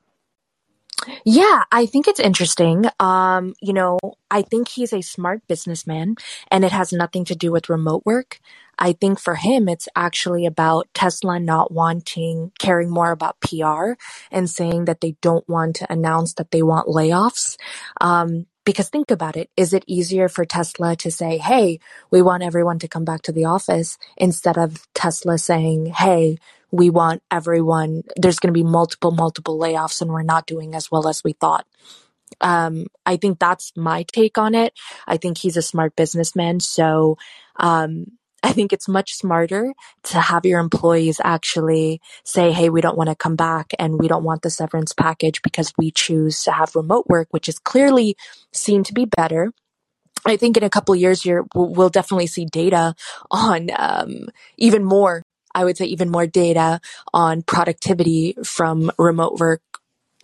Yeah, 1.24 1.64
I 1.70 1.86
think 1.86 2.08
it's 2.08 2.20
interesting. 2.20 2.84
Um, 3.00 3.54
you 3.60 3.72
know, 3.72 3.98
I 4.30 4.42
think 4.42 4.68
he's 4.68 4.92
a 4.92 5.02
smart 5.02 5.46
businessman 5.48 6.16
and 6.50 6.64
it 6.64 6.72
has 6.72 6.92
nothing 6.92 7.24
to 7.26 7.34
do 7.34 7.52
with 7.52 7.68
remote 7.68 8.02
work. 8.06 8.40
I 8.78 8.92
think 8.92 9.20
for 9.20 9.36
him, 9.36 9.68
it's 9.68 9.88
actually 9.94 10.46
about 10.46 10.88
Tesla 10.94 11.38
not 11.38 11.72
wanting, 11.72 12.52
caring 12.58 12.90
more 12.90 13.12
about 13.12 13.40
PR 13.40 13.92
and 14.30 14.48
saying 14.50 14.86
that 14.86 15.00
they 15.00 15.16
don't 15.20 15.48
want 15.48 15.76
to 15.76 15.92
announce 15.92 16.34
that 16.34 16.50
they 16.50 16.62
want 16.62 16.88
layoffs. 16.88 17.56
Um, 18.00 18.46
because 18.64 18.88
think 18.88 19.10
about 19.10 19.36
it. 19.36 19.50
Is 19.56 19.72
it 19.72 19.84
easier 19.86 20.28
for 20.28 20.44
Tesla 20.44 20.96
to 20.96 21.10
say, 21.10 21.38
Hey, 21.38 21.80
we 22.10 22.22
want 22.22 22.42
everyone 22.42 22.78
to 22.80 22.88
come 22.88 23.04
back 23.04 23.22
to 23.22 23.32
the 23.32 23.44
office 23.44 23.98
instead 24.16 24.56
of 24.58 24.86
Tesla 24.94 25.38
saying, 25.38 25.86
Hey, 25.86 26.38
we 26.70 26.90
want 26.90 27.22
everyone, 27.30 28.02
there's 28.16 28.40
going 28.40 28.52
to 28.52 28.58
be 28.58 28.64
multiple, 28.64 29.12
multiple 29.12 29.58
layoffs 29.58 30.00
and 30.00 30.10
we're 30.10 30.22
not 30.22 30.46
doing 30.46 30.74
as 30.74 30.90
well 30.90 31.08
as 31.08 31.22
we 31.22 31.34
thought. 31.34 31.66
Um, 32.40 32.86
I 33.06 33.16
think 33.16 33.38
that's 33.38 33.72
my 33.76 34.04
take 34.04 34.38
on 34.38 34.54
it. 34.54 34.72
I 35.06 35.16
think 35.16 35.38
he's 35.38 35.56
a 35.56 35.62
smart 35.62 35.94
businessman. 35.94 36.60
So, 36.60 37.16
um, 37.56 38.06
I 38.44 38.52
think 38.52 38.72
it's 38.72 38.88
much 38.88 39.14
smarter 39.14 39.72
to 40.04 40.20
have 40.20 40.44
your 40.44 40.60
employees 40.60 41.20
actually 41.24 42.00
say, 42.24 42.52
Hey, 42.52 42.68
we 42.68 42.82
don't 42.82 42.96
want 42.96 43.08
to 43.08 43.16
come 43.16 43.36
back 43.36 43.72
and 43.78 43.98
we 43.98 44.06
don't 44.06 44.22
want 44.22 44.42
the 44.42 44.50
severance 44.50 44.92
package 44.92 45.40
because 45.42 45.72
we 45.78 45.90
choose 45.90 46.42
to 46.44 46.52
have 46.52 46.76
remote 46.76 47.06
work, 47.08 47.28
which 47.30 47.48
is 47.48 47.58
clearly 47.58 48.16
seen 48.52 48.84
to 48.84 48.92
be 48.92 49.06
better. 49.06 49.52
I 50.26 50.36
think 50.36 50.56
in 50.56 50.62
a 50.62 50.70
couple 50.70 50.94
years, 50.94 51.24
you 51.24 51.46
we'll 51.54 51.88
definitely 51.88 52.26
see 52.26 52.44
data 52.44 52.94
on 53.30 53.70
um, 53.76 54.28
even 54.58 54.84
more 54.84 55.22
I 55.54 55.64
would 55.64 55.76
say 55.76 55.86
even 55.86 56.10
more 56.10 56.26
data 56.26 56.80
on 57.12 57.42
productivity 57.42 58.34
from 58.42 58.90
remote 58.98 59.38
work 59.38 59.62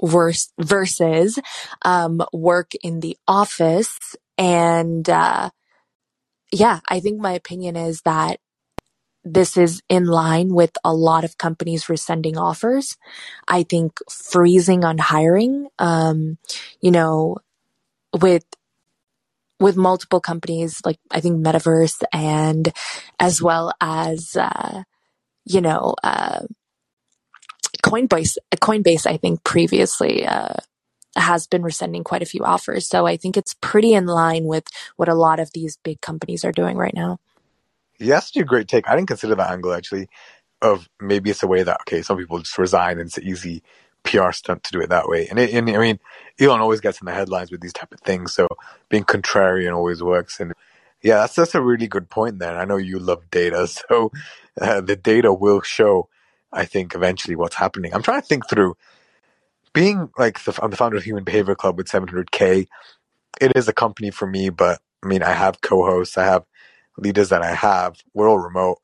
versus 0.03 1.39
um, 1.83 2.23
work 2.33 2.73
in 2.83 3.01
the 3.01 3.17
office. 3.29 3.99
And 4.37 5.09
uh, 5.09 5.51
yeah, 6.53 6.81
I 6.89 7.01
think 7.01 7.21
my 7.21 7.33
opinion 7.33 7.77
is 7.77 8.03
that 8.03 8.39
this 9.25 9.57
is 9.57 9.83
in 9.89 10.07
line 10.07 10.55
with 10.55 10.73
a 10.85 10.95
lot 10.95 11.25
of 11.25 11.39
companies 11.39 11.89
rescinding 11.89 12.39
offers. 12.39 12.97
I 13.47 13.63
think 13.65 13.99
freezing 14.11 14.85
on 14.85 14.99
hiring, 14.99 15.69
um, 15.79 16.39
you 16.81 16.91
know, 16.91 17.37
with 18.19 18.45
with 19.61 19.77
multiple 19.77 20.21
companies 20.21 20.81
like 20.87 20.99
I 21.11 21.21
think 21.21 21.45
Metaverse 21.45 22.03
and 22.13 22.73
as 23.19 23.43
well 23.43 23.73
as 23.81 24.37
uh, 24.37 24.83
you 25.45 25.61
know, 25.61 25.95
uh, 26.03 26.41
Coinbase, 27.85 28.37
Coinbase, 28.57 29.07
I 29.07 29.17
think 29.17 29.43
previously, 29.45 30.27
uh, 30.27 30.55
has 31.21 31.47
been 31.47 31.63
rescinding 31.63 32.05
quite 32.05 32.23
a 32.23 32.27
few 32.27 32.45
offers. 32.45 32.87
So 32.87 33.07
I 33.07 33.17
think 33.17 33.37
it's 33.37 33.55
pretty 33.55 33.95
in 33.95 34.07
line 34.07 34.45
with 34.45 34.67
what 34.97 35.09
a 35.09 35.15
lot 35.15 35.41
of 35.41 35.53
these 35.53 35.77
big 35.79 36.01
companies 36.01 36.45
are 36.45 36.53
doing 36.53 36.77
right 36.77 36.95
now. 36.95 37.19
Yeah, 37.99 38.21
a 38.37 38.45
great 38.45 38.67
take. 38.67 38.89
I 38.89 38.97
didn't 38.97 39.09
consider 39.09 39.35
that 39.35 39.51
angle 39.51 39.73
actually. 39.73 40.09
Of 40.63 40.89
maybe 41.01 41.31
it's 41.31 41.43
a 41.43 41.47
way 41.47 41.63
that 41.63 41.81
okay, 41.83 42.03
some 42.03 42.19
people 42.19 42.39
just 42.39 42.59
resign 42.59 42.99
and 42.99 43.09
it's 43.09 43.17
an 43.17 43.25
easy 43.25 43.63
PR 44.03 44.33
stunt 44.33 44.65
to 44.65 44.73
do 44.73 44.81
it 44.81 44.91
that 44.91 45.09
way. 45.09 45.27
And, 45.29 45.39
it, 45.39 45.53
and 45.55 45.69
I 45.71 45.79
mean, 45.79 45.99
Elon 46.39 46.61
always 46.61 46.81
gets 46.81 47.01
in 47.01 47.07
the 47.07 47.13
headlines 47.13 47.51
with 47.51 47.61
these 47.61 47.73
type 47.73 47.93
of 47.93 48.01
things, 48.01 48.35
so 48.35 48.47
being 48.89 49.05
contrarian 49.05 49.75
always 49.75 50.03
works. 50.03 50.41
And 50.41 50.53
yeah, 51.03 51.17
that's 51.17 51.35
that's 51.35 51.55
a 51.55 51.63
really 51.63 51.87
good 51.87 52.11
point. 52.11 52.39
There, 52.39 52.59
I 52.59 52.65
know 52.65 52.77
you 52.77 52.99
love 52.99 53.31
data, 53.31 53.67
so 53.91 54.13
uh, 54.61 54.81
the 54.81 54.97
data 54.97 55.33
will 55.33 55.61
show. 55.63 56.09
I 56.53 56.65
think 56.65 56.95
eventually 56.95 57.37
what's 57.37 57.55
happening. 57.55 57.95
I'm 57.95 58.03
trying 58.03 58.21
to 58.21 58.27
think 58.27 58.49
through 58.49 58.77
being 59.75 60.11
like 60.19 60.43
the, 60.45 60.59
I'm 60.63 60.71
the 60.71 60.77
founder 60.77 60.97
of 60.97 61.05
Human 61.05 61.25
Behavior 61.25 61.55
Club 61.55 61.77
with 61.79 61.89
700k. 61.89 62.67
It 63.41 63.53
is 63.57 63.69
a 63.69 63.73
company 63.73 64.11
for 64.11 64.27
me, 64.29 64.51
but 64.51 64.81
I 65.05 65.09
mean, 65.09 65.23
I 65.23 65.33
have 65.33 65.61
co-hosts, 65.63 66.19
I 66.19 66.25
have 66.25 66.45
leaders 66.99 67.31
that 67.31 67.43
I 67.43 67.55
have. 67.55 67.97
We're 68.15 68.29
all 68.29 68.39
remote, 68.39 68.79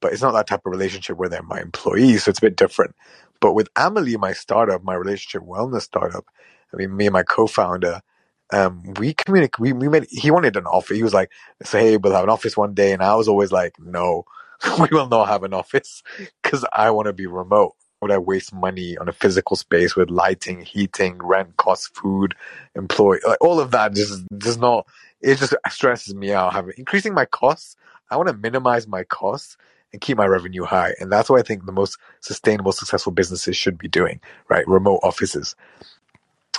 but 0.00 0.12
it's 0.12 0.22
not 0.22 0.32
that 0.32 0.46
type 0.48 0.62
of 0.66 0.72
relationship 0.72 1.18
where 1.18 1.28
they're 1.28 1.42
my 1.42 1.60
employees, 1.60 2.24
so 2.24 2.30
it's 2.30 2.38
a 2.40 2.42
bit 2.42 2.56
different. 2.56 2.94
But 3.40 3.54
with 3.54 3.68
Amelie, 3.76 4.18
my 4.18 4.32
startup, 4.32 4.84
my 4.84 4.94
relationship 4.94 5.42
wellness 5.42 5.82
startup, 5.82 6.26
I 6.74 6.76
mean, 6.78 6.96
me 6.96 7.06
and 7.06 7.12
my 7.14 7.22
co-founder, 7.24 8.00
um, 8.52 8.94
we 8.98 9.14
communicate. 9.14 9.60
We, 9.60 9.72
we 9.72 9.88
made. 9.88 10.06
He 10.10 10.30
wanted 10.30 10.56
an 10.56 10.66
office. 10.66 10.96
He 10.96 11.02
was 11.02 11.14
like, 11.14 11.30
"Say, 11.64 11.80
hey, 11.92 11.96
we'll 11.98 12.14
have 12.14 12.24
an 12.24 12.30
office 12.30 12.56
one 12.56 12.74
day," 12.74 12.92
and 12.92 13.02
I 13.02 13.14
was 13.16 13.28
always 13.28 13.52
like, 13.52 13.74
"No, 13.80 14.24
we 14.80 14.88
will 14.92 15.08
not 15.08 15.28
have 15.28 15.44
an 15.44 15.54
office 15.54 16.02
because 16.42 16.64
I 16.72 16.90
want 16.90 17.06
to 17.06 17.12
be 17.14 17.26
remote." 17.26 17.74
Would 18.02 18.10
I 18.10 18.18
waste 18.18 18.52
money 18.52 18.96
on 18.98 19.08
a 19.08 19.12
physical 19.12 19.56
space 19.56 19.96
with 19.96 20.10
lighting, 20.10 20.60
heating, 20.60 21.18
rent, 21.22 21.56
cost, 21.56 21.94
food, 21.94 22.34
employee, 22.74 23.20
like 23.26 23.38
all 23.40 23.58
of 23.58 23.70
that? 23.70 23.94
Just 23.94 24.26
does 24.38 24.58
not. 24.58 24.86
It 25.20 25.38
just 25.38 25.54
stresses 25.70 26.14
me 26.14 26.32
out. 26.32 26.52
Having 26.52 26.74
increasing 26.76 27.14
my 27.14 27.24
costs. 27.24 27.76
I 28.10 28.16
want 28.16 28.28
to 28.28 28.36
minimize 28.36 28.86
my 28.86 29.02
costs 29.04 29.56
and 29.92 30.00
keep 30.00 30.16
my 30.16 30.26
revenue 30.26 30.64
high. 30.64 30.94
And 31.00 31.10
that's 31.10 31.30
what 31.30 31.40
I 31.40 31.42
think 31.42 31.64
the 31.64 31.72
most 31.72 31.98
sustainable, 32.20 32.72
successful 32.72 33.12
businesses 33.12 33.56
should 33.56 33.78
be 33.78 33.88
doing, 33.88 34.20
right? 34.48 34.66
Remote 34.68 35.00
offices. 35.02 35.56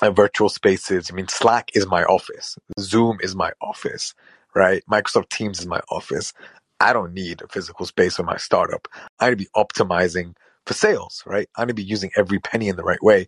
Uh, 0.02 0.12
virtual 0.12 0.50
spaces. 0.50 1.10
I 1.12 1.16
mean, 1.16 1.28
Slack 1.28 1.72
is 1.76 1.88
my 1.88 2.04
office. 2.04 2.58
Zoom 2.80 3.18
is 3.22 3.36
my 3.36 3.52
office, 3.62 4.14
right? 4.54 4.84
Microsoft 4.92 5.30
Teams 5.30 5.60
is 5.60 5.66
my 5.66 5.82
office. 5.90 6.34
I 6.80 6.94
don't 6.94 7.14
need 7.14 7.42
a 7.42 7.48
physical 7.48 7.86
space 7.86 8.16
for 8.16 8.24
my 8.24 8.38
startup. 8.38 8.88
I 9.20 9.30
need 9.30 9.40
to 9.40 9.46
be 9.46 9.50
optimizing 9.56 10.36
for 10.68 10.74
sales, 10.74 11.24
right? 11.26 11.50
I 11.58 11.66
need 11.66 11.70
to 11.70 11.74
be 11.76 11.84
using 11.84 12.12
every 12.16 12.40
penny 12.40 12.68
in 12.68 12.76
the 12.76 12.84
right 12.84 13.02
way. 13.02 13.28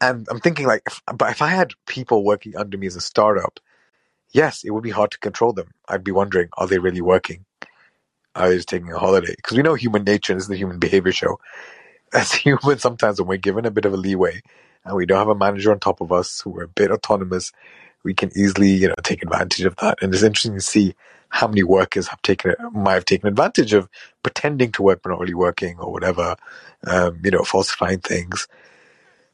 And 0.00 0.26
I'm 0.30 0.40
thinking 0.40 0.66
like, 0.66 0.82
if, 0.86 1.02
but 1.16 1.30
if 1.30 1.42
I 1.42 1.48
had 1.48 1.72
people 1.86 2.24
working 2.24 2.56
under 2.56 2.76
me 2.76 2.86
as 2.86 2.96
a 2.96 3.00
startup, 3.00 3.58
yes, 4.32 4.62
it 4.64 4.70
would 4.70 4.82
be 4.82 4.90
hard 4.90 5.10
to 5.12 5.18
control 5.18 5.52
them. 5.52 5.72
I'd 5.88 6.04
be 6.04 6.12
wondering, 6.12 6.48
are 6.58 6.66
they 6.66 6.78
really 6.78 7.00
working? 7.00 7.44
Are 8.34 8.50
they 8.50 8.56
just 8.56 8.68
taking 8.68 8.92
a 8.92 8.98
holiday? 8.98 9.34
Because 9.34 9.56
we 9.56 9.62
know 9.62 9.74
human 9.74 10.04
nature, 10.04 10.34
this 10.34 10.44
is 10.44 10.48
the 10.48 10.56
human 10.56 10.78
behavior 10.78 11.12
show. 11.12 11.38
As 12.14 12.32
humans, 12.32 12.82
sometimes 12.82 13.20
when 13.20 13.28
we're 13.28 13.38
given 13.38 13.66
a 13.66 13.70
bit 13.70 13.84
of 13.84 13.92
a 13.92 13.96
leeway 13.96 14.42
and 14.84 14.96
we 14.96 15.06
don't 15.06 15.18
have 15.18 15.28
a 15.28 15.34
manager 15.34 15.72
on 15.72 15.80
top 15.80 16.00
of 16.00 16.12
us 16.12 16.40
who 16.40 16.56
are 16.58 16.64
a 16.64 16.68
bit 16.68 16.90
autonomous, 16.90 17.52
we 18.04 18.14
can 18.14 18.30
easily, 18.36 18.70
you 18.70 18.88
know, 18.88 18.94
take 19.02 19.22
advantage 19.22 19.64
of 19.64 19.76
that. 19.76 19.98
And 20.02 20.14
it's 20.14 20.22
interesting 20.22 20.54
to 20.54 20.60
see 20.60 20.94
how 21.28 21.46
many 21.46 21.62
workers 21.62 22.08
have 22.08 22.22
taken 22.22 22.54
might 22.72 22.94
have 22.94 23.04
taken 23.04 23.28
advantage 23.28 23.72
of 23.72 23.88
pretending 24.22 24.72
to 24.72 24.82
work 24.82 25.00
but 25.02 25.10
not 25.10 25.20
really 25.20 25.34
working 25.34 25.78
or 25.78 25.92
whatever, 25.92 26.36
um, 26.86 27.20
you 27.24 27.30
know, 27.30 27.42
falsifying 27.42 28.00
things. 28.00 28.46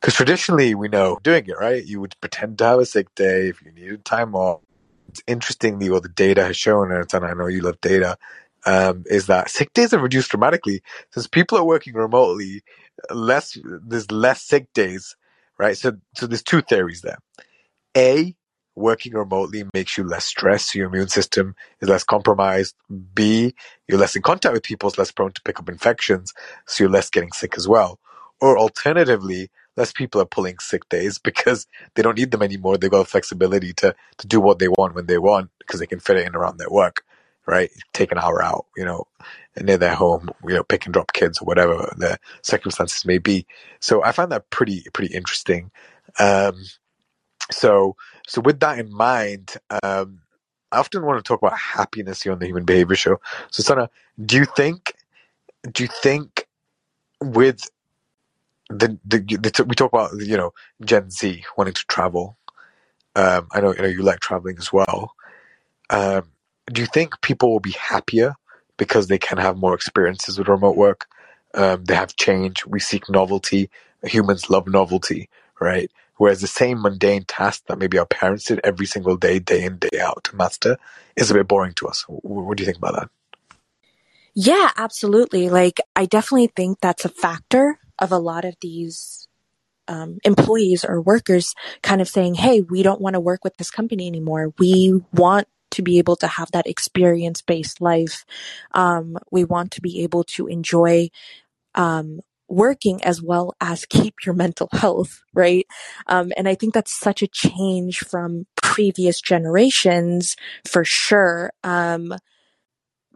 Because 0.01 0.15
traditionally, 0.15 0.75
we 0.75 0.89
know 0.89 1.19
doing 1.23 1.47
it 1.47 1.57
right. 1.59 1.85
You 1.85 2.01
would 2.01 2.17
pretend 2.21 2.59
to 2.59 2.65
have 2.65 2.81
a 2.81 2.87
sick 2.87 3.15
day 3.15 3.49
if 3.49 3.63
you 3.63 3.71
needed 3.71 4.05
time 4.05 4.35
off. 4.35 4.61
It's 5.09 5.23
interestingly, 5.27 5.91
what 5.91 6.03
the 6.03 6.09
data 6.09 6.45
has 6.45 6.57
shown, 6.57 6.91
and 6.91 7.07
I 7.15 7.35
know 7.35 7.47
you 7.47 7.61
love 7.61 7.81
data, 7.81 8.17
um, 8.67 9.05
is 9.07 9.27
that 9.27 9.51
sick 9.51 9.73
days 9.75 9.93
have 9.93 10.03
reduced 10.03 10.31
dramatically 10.31 10.83
since 11.11 11.27
people 11.27 11.59
are 11.59 11.65
working 11.65 11.95
remotely. 11.95 12.63
Less 13.11 13.57
there's 13.87 14.11
less 14.11 14.43
sick 14.43 14.73
days, 14.73 15.17
right? 15.59 15.77
So, 15.77 15.93
so 16.15 16.27
there's 16.27 16.43
two 16.43 16.63
theories 16.63 17.03
there. 17.03 17.19
A, 17.97 18.35
working 18.75 19.13
remotely 19.13 19.65
makes 19.75 19.97
you 19.97 20.05
less 20.05 20.25
stressed, 20.25 20.75
your 20.75 20.89
immune 20.89 21.09
system 21.09 21.55
is 21.81 21.89
less 21.89 22.05
compromised. 22.05 22.75
B, 23.15 23.55
you're 23.89 23.99
less 23.99 24.17
in 24.17 24.23
contact 24.23 24.55
with 24.55 24.63
people, 24.63 24.89
it's 24.89 24.99
less 24.99 25.13
prone 25.13 25.33
to 25.33 25.43
pick 25.43 25.59
up 25.59 25.69
infections, 25.69 26.33
so 26.67 26.85
you're 26.85 26.91
less 26.91 27.11
getting 27.11 27.33
sick 27.33 27.55
as 27.57 27.69
well. 27.69 27.99
Or 28.41 28.59
alternatively, 28.59 29.51
less 29.77 29.93
people 29.93 30.21
are 30.21 30.27
pulling 30.27 30.59
sick 30.59 30.89
days 30.89 31.19
because 31.23 31.67
they 31.95 32.03
don't 32.03 32.19
need 32.19 32.31
them 32.31 32.43
anymore. 32.43 32.77
They've 32.79 32.91
got 32.91 33.01
the 33.01 33.11
flexibility 33.11 33.73
to, 33.75 33.95
to 34.19 34.27
do 34.27 34.41
what 34.41 34.59
they 34.59 34.69
want 34.69 34.95
when 34.95 35.07
they 35.07 35.19
want 35.19 35.51
because 35.59 35.81
they 35.81 35.87
can 35.87 36.01
fit 36.01 36.17
it 36.17 36.27
in 36.27 36.35
around 36.35 36.59
their 36.59 36.71
work, 36.71 37.05
right? 37.47 37.71
Take 37.93 38.13
an 38.13 38.19
hour 38.19 38.43
out, 38.43 38.67
you 38.77 38.85
know, 38.85 39.07
near 39.61 39.77
their 39.77 39.95
home, 39.95 40.31
you 40.47 40.55
know, 40.55 40.65
pick 40.65 40.87
and 40.87 40.95
drop 40.95 41.13
kids 41.13 41.41
or 41.41 41.45
whatever 41.45 41.95
the 41.97 42.19
circumstances 42.43 43.05
may 43.05 43.19
be. 43.19 43.47
So 43.81 44.03
I 44.03 44.13
find 44.13 44.33
that 44.33 44.51
pretty, 44.51 44.85
pretty 44.93 45.15
interesting. 45.15 45.71
Um, 46.19 46.57
so, 47.51 47.97
so 48.27 48.41
with 48.41 48.61
that 48.61 48.79
in 48.79 48.93
mind, 48.93 49.55
um, 49.83 50.21
I 50.71 50.79
often 50.79 51.05
want 51.05 51.19
to 51.19 51.29
talk 51.29 51.43
about 51.43 51.59
happiness 51.59 52.23
here 52.23 52.33
on 52.33 52.39
the 52.39 52.47
Human 52.47 52.65
Behavior 52.65 52.97
Show. 52.97 53.21
So, 53.51 53.63
Sana, 53.63 53.91
do 54.25 54.37
you 54.37 54.45
think, 54.45 54.95
do 55.71 55.83
you 55.83 55.89
think 56.03 56.47
with 57.21 57.69
the, 58.71 58.99
the, 59.05 59.19
the 59.19 59.65
we 59.69 59.75
talk 59.75 59.93
about 59.93 60.13
you 60.19 60.37
know 60.37 60.53
Gen 60.85 61.11
Z 61.11 61.45
wanting 61.57 61.75
to 61.75 61.87
travel. 61.87 62.37
Um, 63.15 63.49
I 63.53 63.61
know 63.61 63.75
you 63.75 63.83
know 63.83 63.89
you 63.89 64.03
like 64.03 64.21
traveling 64.21 64.57
as 64.59 64.73
well. 64.73 65.15
Um, 65.91 66.31
do 66.73 66.81
you 66.81 66.87
think 66.87 67.21
people 67.21 67.51
will 67.51 67.61
be 67.61 67.73
happier 67.73 68.35
because 68.77 69.09
they 69.09 69.19
can 69.19 69.39
have 69.39 69.57
more 69.57 69.75
experiences 69.75 70.39
with 70.39 70.49
remote 70.49 70.77
work? 70.77 71.07
Um, 71.55 71.85
they 71.85 71.95
have 71.95 72.17
change. 72.17 72.65
We 72.67 72.81
seek 72.81 73.11
novelty. 73.11 73.69
Humans 74.05 74.49
love 74.49 74.67
novelty, 74.67 75.29
right? 75.61 75.91
Whereas 76.23 76.41
the 76.41 76.47
same 76.47 76.81
mundane 76.81 77.25
task 77.25 77.65
that 77.67 77.81
maybe 77.81 77.99
our 77.99 78.07
parents 78.07 78.45
did 78.45 78.61
every 78.63 78.87
single 78.87 79.17
day, 79.17 79.41
day 79.41 79.65
in, 79.65 79.79
day 79.79 79.99
out 79.99 80.23
to 80.23 80.37
master 80.37 80.79
is 81.17 81.33
a 81.33 81.35
bit 81.35 81.49
boring 81.49 81.73
to 81.75 81.89
us. 81.89 82.05
What 82.07 82.57
do 82.57 82.63
you 82.63 82.65
think 82.65 82.79
about 82.79 82.95
that? 82.95 83.11
Yeah, 84.33 84.71
absolutely. 84.77 85.51
Like, 85.51 85.81
I 85.97 86.07
definitely 86.07 86.47
think 86.47 86.79
that's 86.79 87.05
a 87.05 87.09
factor 87.09 87.81
of 87.99 88.13
a 88.13 88.19
lot 88.19 88.45
of 88.45 88.55
these 88.61 89.27
um, 89.89 90.19
employees 90.23 90.85
or 90.85 91.01
workers 91.01 91.57
kind 91.83 92.01
of 92.01 92.09
saying, 92.09 92.37
hey, 92.37 92.61
we 92.61 92.85
don't 92.85 93.01
want 93.01 93.15
to 93.15 93.21
work 93.21 93.43
with 93.43 93.57
this 93.57 93.73
company 93.73 94.07
anymore. 94.07 94.55
We 94.61 95.03
want 95.13 95.49
to 95.73 95.83
be 95.83 95.99
able 95.99 96.15
to 96.15 96.29
have 96.29 96.53
that 96.53 96.69
experience 96.69 97.43
based 97.43 97.81
life. 97.81 98.25
Um, 98.71 99.19
we 99.33 99.43
want 99.43 99.73
to 99.73 99.81
be 99.81 100.05
able 100.05 100.23
to 100.23 100.47
enjoy 100.47 101.11
um, 101.75 102.21
working 102.53 103.03
as 103.03 103.23
well 103.23 103.55
as 103.63 103.87
keep 103.87 104.15
your 104.27 104.35
mental 104.35 104.69
health, 104.73 105.23
right? 105.33 105.67
Um, 106.07 106.33
and 106.37 106.47
I 106.47 106.55
think 106.55 106.75
that's 106.75 106.95
such 106.95 107.23
a 107.23 107.27
change 107.27 108.01
from 108.01 108.47
previous 108.61 109.21
generations 109.21 110.37
for 110.69 110.85
sure. 110.85 111.53
Um, 111.65 112.15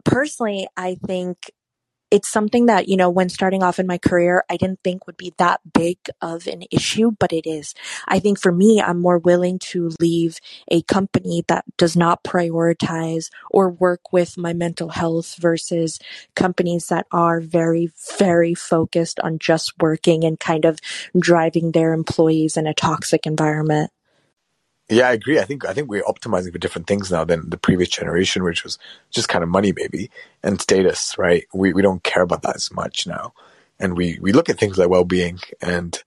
personally, 0.03 0.67
I 0.75 0.97
think 1.05 1.51
it's 2.09 2.29
something 2.29 2.67
that, 2.67 2.87
you 2.87 2.95
know, 2.95 3.09
when 3.09 3.29
starting 3.29 3.63
off 3.63 3.79
in 3.79 3.87
my 3.87 3.97
career, 3.97 4.43
I 4.49 4.57
didn't 4.57 4.79
think 4.83 5.07
would 5.07 5.17
be 5.17 5.33
that 5.37 5.59
big 5.73 5.97
of 6.21 6.47
an 6.47 6.63
issue, 6.71 7.11
but 7.19 7.33
it 7.33 7.47
is. 7.47 7.73
I 8.07 8.19
think 8.19 8.39
for 8.39 8.51
me, 8.51 8.81
I'm 8.81 9.01
more 9.01 9.17
willing 9.17 9.59
to 9.59 9.91
leave 9.99 10.39
a 10.69 10.81
company 10.83 11.43
that 11.47 11.65
does 11.77 11.97
not 11.97 12.23
prioritize 12.23 13.29
or 13.51 13.69
work 13.69 14.13
with 14.13 14.37
my 14.37 14.53
mental 14.53 14.89
health 14.89 15.35
versus 15.39 15.99
companies 16.35 16.87
that 16.87 17.07
are 17.11 17.41
very, 17.41 17.91
very 18.17 18.53
focused 18.53 19.19
on 19.19 19.39
just 19.39 19.73
working 19.79 20.23
and 20.23 20.39
kind 20.39 20.65
of 20.65 20.79
driving 21.17 21.71
their 21.71 21.93
employees 21.93 22.57
in 22.57 22.67
a 22.67 22.73
toxic 22.73 23.25
environment. 23.25 23.91
Yeah, 24.89 25.09
I 25.09 25.13
agree. 25.13 25.39
I 25.39 25.43
think 25.45 25.65
I 25.65 25.73
think 25.73 25.89
we're 25.89 26.03
optimizing 26.03 26.51
for 26.53 26.59
different 26.59 26.87
things 26.87 27.11
now 27.11 27.25
than 27.25 27.49
the 27.49 27.57
previous 27.57 27.89
generation, 27.89 28.43
which 28.43 28.63
was 28.63 28.77
just 29.11 29.29
kind 29.29 29.43
of 29.43 29.49
money, 29.49 29.73
maybe, 29.75 30.09
and 30.43 30.61
status. 30.61 31.15
Right? 31.17 31.45
We 31.53 31.73
we 31.73 31.81
don't 31.81 32.03
care 32.03 32.23
about 32.23 32.43
that 32.43 32.55
as 32.55 32.71
much 32.71 33.05
now, 33.07 33.33
and 33.79 33.97
we 33.97 34.17
we 34.21 34.31
look 34.31 34.49
at 34.49 34.59
things 34.59 34.77
like 34.77 34.89
well 34.89 35.03
being 35.03 35.39
and 35.61 36.01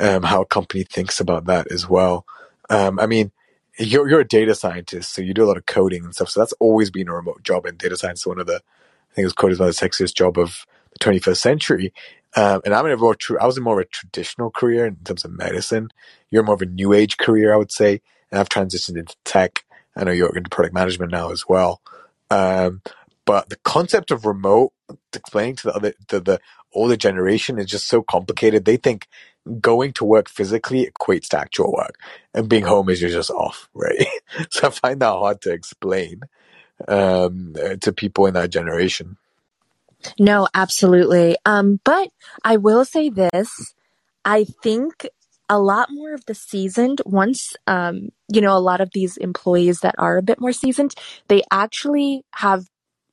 um, 0.00 0.24
how 0.24 0.42
a 0.42 0.46
company 0.46 0.84
thinks 0.84 1.20
about 1.20 1.46
that 1.46 1.72
as 1.72 1.88
well. 1.88 2.26
Um, 2.70 3.00
I 3.00 3.06
mean, 3.06 3.32
you're 3.78 4.08
you're 4.08 4.20
a 4.20 4.28
data 4.28 4.54
scientist, 4.54 5.14
so 5.14 5.22
you 5.22 5.34
do 5.34 5.44
a 5.44 5.48
lot 5.48 5.58
of 5.58 5.66
coding 5.66 6.04
and 6.04 6.14
stuff. 6.14 6.30
So 6.30 6.40
that's 6.40 6.54
always 6.60 6.90
been 6.90 7.08
a 7.08 7.14
remote 7.14 7.42
job, 7.44 7.66
and 7.66 7.78
data 7.78 7.96
science 7.96 8.20
is 8.20 8.26
one 8.26 8.40
of 8.40 8.46
the 8.46 8.56
I 8.56 9.14
think 9.14 9.24
it 9.24 9.26
was 9.26 9.32
coded 9.34 9.54
as 9.56 9.60
one 9.60 9.68
of 9.70 9.76
the 9.76 9.88
sexiest 9.88 10.14
job 10.14 10.38
of 10.38 10.66
the 10.98 11.04
21st 11.04 11.36
century. 11.36 11.92
Um, 12.34 12.62
and 12.64 12.74
I'm 12.74 12.86
in 12.86 12.92
a 12.92 12.96
more 12.96 13.14
true, 13.14 13.38
I 13.38 13.46
was 13.46 13.58
in 13.58 13.62
more 13.64 13.80
of 13.80 13.86
a 13.86 13.90
traditional 13.90 14.50
career 14.50 14.86
in 14.86 14.96
terms 15.04 15.24
of 15.24 15.32
medicine. 15.32 15.90
You're 16.30 16.42
more 16.42 16.54
of 16.54 16.62
a 16.62 16.66
new 16.66 16.92
age 16.92 17.18
career, 17.18 17.52
I 17.52 17.56
would 17.56 17.72
say. 17.72 18.00
And 18.30 18.40
I've 18.40 18.48
transitioned 18.48 18.96
into 18.96 19.16
tech. 19.24 19.64
I 19.96 20.04
know 20.04 20.12
you're 20.12 20.34
into 20.34 20.48
product 20.48 20.74
management 20.74 21.12
now 21.12 21.30
as 21.30 21.46
well. 21.46 21.82
Um, 22.30 22.80
but 23.26 23.50
the 23.50 23.56
concept 23.64 24.10
of 24.10 24.24
remote, 24.24 24.72
explaining 25.14 25.56
to 25.56 25.64
the 25.64 25.74
other, 25.74 25.94
the, 26.08 26.20
the 26.20 26.40
older 26.74 26.96
generation 26.96 27.58
is 27.58 27.66
just 27.66 27.86
so 27.86 28.02
complicated. 28.02 28.64
They 28.64 28.78
think 28.78 29.08
going 29.60 29.92
to 29.94 30.04
work 30.04 30.28
physically 30.28 30.86
equates 30.86 31.28
to 31.28 31.38
actual 31.38 31.72
work 31.72 31.98
and 32.34 32.48
being 32.48 32.64
home 32.64 32.88
is 32.88 33.00
you're 33.00 33.10
just 33.10 33.30
off, 33.30 33.68
right? 33.74 34.06
so 34.50 34.68
I 34.68 34.70
find 34.70 35.00
that 35.00 35.10
hard 35.10 35.40
to 35.42 35.52
explain, 35.52 36.22
um, 36.88 37.54
to 37.80 37.92
people 37.92 38.26
in 38.26 38.34
that 38.34 38.50
generation. 38.50 39.16
No, 40.18 40.48
absolutely. 40.54 41.36
Um, 41.44 41.80
but 41.84 42.10
I 42.44 42.56
will 42.56 42.84
say 42.84 43.08
this. 43.08 43.74
I 44.24 44.44
think 44.44 45.06
a 45.48 45.58
lot 45.58 45.88
more 45.90 46.14
of 46.14 46.24
the 46.26 46.34
seasoned 46.34 47.02
once 47.04 47.54
um, 47.66 48.08
you 48.32 48.40
know 48.40 48.56
a 48.56 48.60
lot 48.60 48.80
of 48.80 48.90
these 48.94 49.16
employees 49.18 49.80
that 49.80 49.94
are 49.98 50.16
a 50.16 50.22
bit 50.22 50.40
more 50.40 50.52
seasoned 50.52 50.94
they 51.28 51.42
actually 51.50 52.24
have 52.36 52.64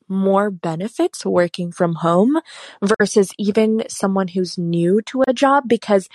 more 0.07 0.49
benefits 0.49 1.25
working 1.25 1.71
from 1.71 1.95
home 1.95 2.39
versus 2.81 3.31
even 3.37 3.83
someone 3.89 4.29
who's 4.29 4.57
new 4.57 5.01
to 5.01 5.23
a 5.27 5.33
job 5.33 5.65
because 5.67 6.07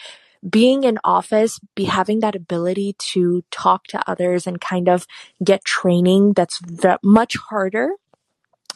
being 0.48 0.84
in 0.84 0.98
office 1.04 1.60
be 1.74 1.84
having 1.84 2.20
that 2.20 2.34
ability 2.34 2.94
to 2.98 3.42
talk 3.50 3.84
to 3.84 4.10
others 4.10 4.46
and 4.46 4.60
kind 4.60 4.88
of 4.88 5.06
get 5.42 5.64
training 5.64 6.32
that's 6.32 6.60
much 7.02 7.36
harder 7.36 7.90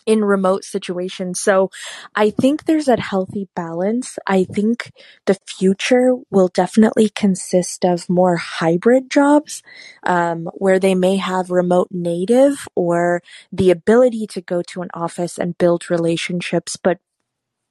in 0.08 0.24
remote 0.24 0.64
situations. 0.64 1.38
So 1.38 1.70
I 2.14 2.30
think 2.30 2.64
there's 2.64 2.88
a 2.88 2.98
healthy 2.98 3.46
balance. 3.54 4.18
I 4.26 4.44
think 4.44 4.90
the 5.26 5.36
future 5.46 6.14
will 6.30 6.48
definitely 6.48 7.10
consist 7.10 7.84
of 7.84 8.08
more 8.08 8.36
hybrid 8.36 9.10
jobs, 9.10 9.62
um, 10.04 10.48
where 10.54 10.78
they 10.78 10.94
may 10.94 11.16
have 11.16 11.50
remote 11.50 11.88
native 11.90 12.66
or 12.74 13.22
the 13.52 13.70
ability 13.70 14.26
to 14.28 14.40
go 14.40 14.62
to 14.62 14.80
an 14.80 14.88
office 14.94 15.36
and 15.38 15.58
build 15.58 15.90
relationships, 15.90 16.76
but 16.76 16.98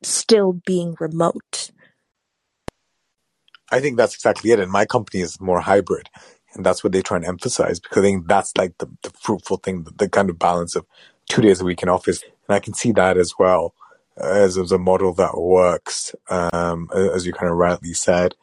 still 0.04 0.54
being 0.54 0.96
remote. 1.00 1.72
I 3.72 3.80
think 3.80 3.98
that's 3.98 4.14
exactly 4.14 4.52
it. 4.52 4.60
And 4.60 4.72
my 4.72 4.86
company 4.86 5.22
is 5.22 5.42
more 5.42 5.62
hybrid. 5.62 6.08
And 6.54 6.64
that's 6.64 6.84
what 6.84 6.94
they 6.94 7.02
try 7.02 7.18
and 7.18 7.26
emphasize 7.26 7.80
because 7.80 7.98
I 7.98 8.02
think 8.02 8.28
that's 8.28 8.56
like 8.56 8.78
the, 8.78 8.88
the 9.02 9.10
fruitful 9.20 9.58
thing, 9.58 9.84
the, 9.84 9.92
the 9.92 10.10
kind 10.10 10.30
of 10.30 10.38
balance 10.38 10.76
of 10.76 10.86
two 11.30 11.42
days 11.42 11.62
a 11.62 11.66
week 11.66 11.84
in 11.84 11.90
office. 11.90 12.24
And 12.24 12.56
I 12.56 12.60
can 12.60 12.74
see 12.74 12.92
that 12.94 13.18
as 13.18 13.34
well. 13.40 13.74
as, 14.18 14.58
as 14.58 14.72
a 14.72 14.78
model 14.78 15.14
that 15.16 15.38
works, 15.38 16.16
um, 16.30 16.90
as 16.96 17.26
you 17.26 17.34
kind 17.34 17.52
of 17.52 17.58
rightly 17.58 17.94
said. 17.94 18.36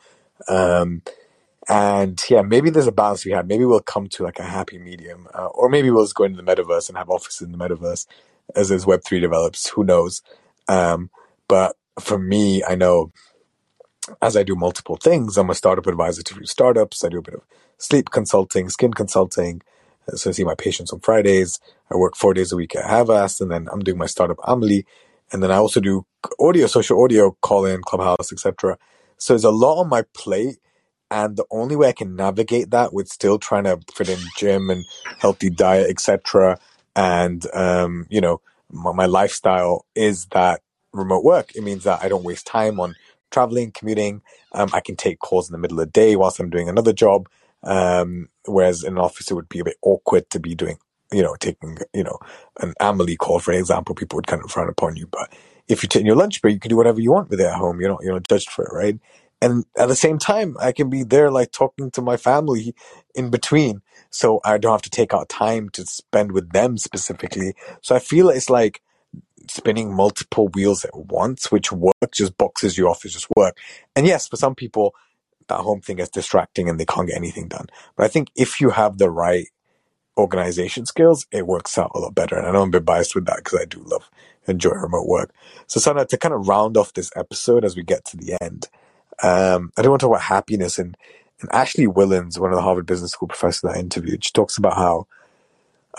Um, 0.48 1.02
and 1.68 2.22
yeah, 2.30 2.42
maybe 2.42 2.70
there's 2.70 2.86
a 2.88 2.92
balance 2.92 3.24
we 3.24 3.32
have. 3.32 3.46
Maybe 3.48 3.64
we'll 3.64 3.80
come 3.80 4.08
to 4.10 4.24
like 4.24 4.38
a 4.40 4.44
happy 4.44 4.78
medium, 4.78 5.28
uh, 5.34 5.46
or 5.46 5.68
maybe 5.68 5.90
we'll 5.90 6.04
just 6.04 6.14
go 6.16 6.24
into 6.24 6.42
the 6.42 6.56
metaverse 6.56 6.88
and 6.88 6.98
have 6.98 7.10
offices 7.10 7.42
in 7.42 7.52
the 7.52 7.58
metaverse 7.58 8.06
as 8.56 8.72
as 8.72 8.86
Web 8.86 9.02
three 9.04 9.20
develops. 9.20 9.68
Who 9.70 9.84
knows? 9.84 10.22
Um, 10.68 11.10
but 11.48 11.76
for 12.00 12.18
me, 12.18 12.62
I 12.64 12.76
know 12.76 13.12
as 14.22 14.36
I 14.36 14.42
do 14.44 14.56
multiple 14.56 14.96
things, 14.96 15.38
I'm 15.38 15.50
a 15.50 15.54
startup 15.54 15.86
advisor 15.86 16.22
to 16.24 16.46
startups. 16.46 17.04
I 17.04 17.10
do 17.10 17.18
a 17.18 17.22
bit 17.22 17.34
of 17.34 17.42
sleep 17.78 18.10
consulting, 18.10 18.70
skin 18.70 18.94
consulting. 18.94 19.62
So 20.14 20.30
I 20.30 20.32
see 20.32 20.44
my 20.44 20.54
patients 20.54 20.92
on 20.92 21.00
Fridays. 21.00 21.60
I 21.90 21.96
work 21.96 22.16
four 22.16 22.34
days 22.34 22.52
a 22.52 22.56
week 22.56 22.76
at 22.76 22.84
Havas, 22.84 23.40
and 23.40 23.50
then 23.50 23.68
I'm 23.72 23.80
doing 23.80 23.98
my 23.98 24.06
startup 24.06 24.38
Amelie, 24.44 24.86
and 25.32 25.42
then 25.42 25.50
I 25.50 25.56
also 25.56 25.80
do 25.80 26.06
audio, 26.40 26.66
social 26.66 27.02
audio, 27.02 27.36
Callin, 27.42 27.82
clubhouse, 27.82 28.32
etc. 28.32 28.78
So 29.18 29.34
there's 29.34 29.44
a 29.44 29.50
lot 29.50 29.80
on 29.80 29.88
my 29.88 30.02
plate 30.14 30.56
and 31.10 31.36
the 31.36 31.46
only 31.50 31.76
way 31.76 31.88
I 31.88 31.92
can 31.92 32.16
navigate 32.16 32.70
that 32.72 32.92
with 32.92 33.08
still 33.08 33.38
trying 33.38 33.64
to 33.64 33.80
fit 33.94 34.08
in 34.08 34.18
gym 34.36 34.70
and 34.70 34.84
healthy 35.18 35.50
diet, 35.50 35.90
etc., 35.90 36.58
and 36.96 37.44
um, 37.54 38.06
you 38.10 38.20
know, 38.20 38.40
my, 38.70 38.92
my 38.92 39.06
lifestyle 39.06 39.84
is 39.94 40.26
that 40.26 40.62
remote 40.92 41.24
work. 41.24 41.54
It 41.54 41.62
means 41.62 41.84
that 41.84 42.02
I 42.02 42.08
don't 42.08 42.24
waste 42.24 42.46
time 42.46 42.80
on 42.80 42.94
traveling, 43.30 43.72
commuting. 43.72 44.22
Um, 44.52 44.70
I 44.72 44.80
can 44.80 44.96
take 44.96 45.18
calls 45.20 45.48
in 45.48 45.52
the 45.52 45.58
middle 45.58 45.80
of 45.80 45.86
the 45.86 45.92
day 45.92 46.16
whilst 46.16 46.40
I'm 46.40 46.50
doing 46.50 46.68
another 46.68 46.92
job. 46.92 47.28
Um, 47.64 48.28
whereas 48.46 48.84
in 48.84 48.94
an 48.94 48.98
office, 48.98 49.30
it 49.30 49.34
would 49.34 49.48
be 49.48 49.60
a 49.60 49.64
bit 49.64 49.76
awkward 49.82 50.30
to 50.30 50.40
be 50.40 50.54
doing, 50.54 50.78
you 51.12 51.22
know, 51.22 51.34
taking, 51.40 51.78
you 51.92 52.04
know, 52.04 52.18
an 52.60 52.74
Amelie 52.80 53.16
call, 53.16 53.38
for 53.38 53.52
example. 53.52 53.94
People 53.94 54.16
would 54.16 54.26
kind 54.26 54.42
of 54.42 54.50
frown 54.50 54.68
upon 54.68 54.96
you. 54.96 55.06
But 55.06 55.32
if 55.68 55.82
you 55.82 55.88
take 55.88 56.04
your 56.04 56.16
lunch 56.16 56.42
break, 56.42 56.54
you 56.54 56.60
can 56.60 56.68
do 56.68 56.76
whatever 56.76 57.00
you 57.00 57.12
want 57.12 57.30
with 57.30 57.40
it 57.40 57.46
at 57.46 57.56
home. 57.56 57.80
You're 57.80 57.90
not, 57.90 58.02
you're 58.02 58.12
not 58.12 58.28
judged 58.28 58.50
for 58.50 58.64
it, 58.64 58.72
right? 58.72 58.98
and 59.44 59.66
at 59.76 59.88
the 59.88 59.96
same 59.96 60.18
time 60.18 60.56
i 60.60 60.72
can 60.72 60.88
be 60.88 61.02
there 61.02 61.30
like 61.30 61.52
talking 61.52 61.90
to 61.90 62.00
my 62.00 62.16
family 62.16 62.74
in 63.14 63.30
between 63.30 63.82
so 64.10 64.40
i 64.44 64.56
don't 64.58 64.72
have 64.72 64.82
to 64.82 64.90
take 64.90 65.12
out 65.12 65.28
time 65.28 65.68
to 65.68 65.84
spend 65.84 66.32
with 66.32 66.50
them 66.52 66.78
specifically 66.78 67.54
so 67.82 67.94
i 67.94 67.98
feel 67.98 68.28
it's 68.28 68.50
like 68.50 68.80
spinning 69.48 69.94
multiple 69.94 70.48
wheels 70.48 70.84
at 70.84 70.96
once 70.96 71.52
which 71.52 71.70
work 71.70 71.94
just 72.12 72.36
boxes 72.38 72.78
you 72.78 72.88
off 72.88 73.04
as 73.04 73.12
just 73.12 73.28
work 73.36 73.58
and 73.94 74.06
yes 74.06 74.26
for 74.26 74.36
some 74.36 74.54
people 74.54 74.94
that 75.48 75.60
home 75.60 75.80
thing 75.80 75.98
is 75.98 76.08
distracting 76.08 76.68
and 76.68 76.78
they 76.78 76.86
can't 76.86 77.08
get 77.08 77.16
anything 77.16 77.48
done 77.48 77.66
but 77.96 78.04
i 78.04 78.08
think 78.08 78.28
if 78.36 78.60
you 78.60 78.70
have 78.70 78.98
the 78.98 79.10
right 79.10 79.48
organization 80.16 80.86
skills 80.86 81.26
it 81.32 81.46
works 81.46 81.76
out 81.76 81.90
a 81.94 81.98
lot 81.98 82.14
better 82.14 82.36
and 82.36 82.46
i 82.46 82.52
know 82.52 82.62
i'm 82.62 82.68
a 82.68 82.72
bit 82.72 82.84
biased 82.84 83.14
with 83.14 83.26
that 83.26 83.38
because 83.38 83.58
i 83.60 83.64
do 83.64 83.82
love 83.84 84.08
enjoy 84.46 84.70
remote 84.70 85.06
work 85.06 85.32
so 85.66 85.80
sana 85.80 86.04
to 86.04 86.16
kind 86.16 86.34
of 86.34 86.46
round 86.46 86.76
off 86.76 86.92
this 86.92 87.10
episode 87.16 87.64
as 87.64 87.76
we 87.76 87.82
get 87.82 88.04
to 88.04 88.16
the 88.16 88.36
end 88.42 88.68
um, 89.22 89.72
I 89.76 89.82
don't 89.82 89.90
want 89.90 90.00
to 90.00 90.06
talk 90.06 90.16
about 90.16 90.22
happiness. 90.22 90.78
And, 90.78 90.96
and 91.40 91.50
Ashley 91.52 91.86
Whillans, 91.86 92.38
one 92.38 92.50
of 92.50 92.56
the 92.56 92.62
Harvard 92.62 92.86
Business 92.86 93.12
School 93.12 93.28
professors 93.28 93.62
that 93.62 93.76
I 93.76 93.80
interviewed, 93.80 94.24
she 94.24 94.32
talks 94.32 94.58
about 94.58 94.76
how 94.76 95.06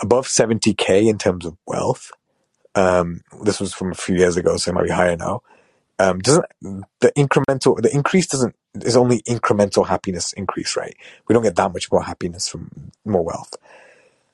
above 0.00 0.26
70K 0.26 1.08
in 1.08 1.18
terms 1.18 1.46
of 1.46 1.56
wealth, 1.66 2.10
um, 2.74 3.22
this 3.42 3.58
was 3.60 3.72
from 3.72 3.92
a 3.92 3.94
few 3.94 4.16
years 4.16 4.36
ago, 4.36 4.56
so 4.56 4.70
it 4.70 4.74
might 4.74 4.84
be 4.84 4.90
higher 4.90 5.16
now. 5.16 5.42
Um, 5.98 6.18
doesn't 6.18 6.44
the 6.60 7.12
incremental, 7.16 7.80
the 7.80 7.94
increase 7.94 8.26
doesn't, 8.26 8.54
is 8.74 8.96
only 8.96 9.22
incremental 9.22 9.86
happiness 9.86 10.32
increase, 10.34 10.76
right? 10.76 10.94
We 11.26 11.32
don't 11.32 11.42
get 11.42 11.56
that 11.56 11.72
much 11.72 11.90
more 11.90 12.02
happiness 12.02 12.48
from 12.48 12.92
more 13.04 13.24
wealth. 13.24 13.54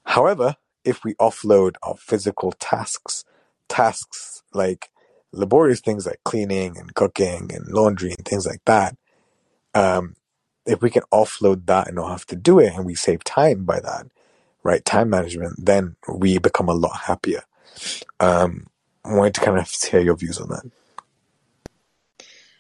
However, 0.05 0.57
if 0.85 1.05
we 1.05 1.14
offload 1.14 1.77
our 1.83 1.96
physical 1.96 2.53
tasks, 2.53 3.25
tasks 3.68 4.42
like 4.53 4.90
laborious 5.33 5.81
things 5.81 6.07
like 6.07 6.20
cleaning 6.25 6.77
and 6.77 6.94
cooking 6.94 7.51
and 7.55 7.68
laundry 7.68 8.11
and 8.11 8.27
things 8.27 8.46
like 8.46 8.64
that, 8.64 8.96
um, 9.75 10.16
if 10.66 10.83
we 10.83 10.90
can 10.90 11.03
offload 11.12 11.66
that 11.66 11.87
and 11.87 11.96
don't 11.96 12.11
have 12.11 12.27
to 12.27 12.37
do 12.37 12.59
it 12.59 12.72
and 12.75 12.85
we 12.85 12.94
save 12.94 13.25
time 13.25 13.64
by 13.64 13.81
that, 13.81 14.07
right? 14.62 14.85
Time 14.85 15.11
management, 15.11 15.64
then 15.64 15.96
we 16.12 16.38
become 16.38 16.68
a 16.68 16.75
lot 16.75 17.03
happier. 17.05 17.42
Um, 18.20 18.66
I 19.05 19.14
wanted 19.14 19.35
to 19.35 19.40
kind 19.40 19.59
of 19.59 19.68
hear 19.68 20.01
your 20.01 20.16
views 20.16 20.38
on 20.38 20.48
that. 20.51 20.70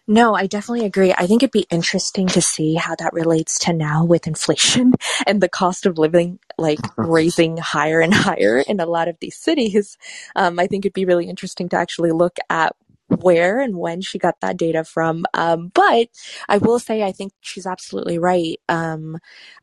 No, 0.08 0.34
I 0.34 0.46
definitely 0.46 0.84
agree. 0.84 1.14
I 1.16 1.26
think 1.26 1.42
it'd 1.42 1.52
be 1.52 1.66
interesting 1.70 2.26
to 2.28 2.42
see 2.42 2.74
how 2.74 2.96
that 2.96 3.12
relates 3.12 3.58
to 3.60 3.72
now 3.72 4.04
with 4.04 4.26
inflation 4.26 4.94
and 5.26 5.40
the 5.40 5.48
cost 5.48 5.86
of 5.86 5.96
living 5.96 6.40
like 6.58 6.80
raising 6.96 7.56
higher 7.56 8.00
and 8.00 8.12
higher 8.12 8.58
in 8.58 8.80
a 8.80 8.86
lot 8.86 9.08
of 9.08 9.16
these 9.20 9.36
cities. 9.36 9.96
Um, 10.34 10.58
I 10.58 10.66
think 10.66 10.84
it'd 10.84 10.92
be 10.92 11.04
really 11.04 11.28
interesting 11.28 11.68
to 11.70 11.76
actually 11.76 12.10
look 12.10 12.36
at 12.50 12.74
where 13.08 13.60
and 13.60 13.76
when 13.76 14.00
she 14.00 14.18
got 14.18 14.40
that 14.40 14.56
data 14.56 14.84
from. 14.84 15.24
Um, 15.34 15.70
but 15.74 16.08
I 16.48 16.58
will 16.58 16.78
say, 16.78 17.02
I 17.02 17.12
think 17.12 17.32
she's 17.42 17.66
absolutely 17.66 18.18
right. 18.18 18.58
Um, 18.70 19.18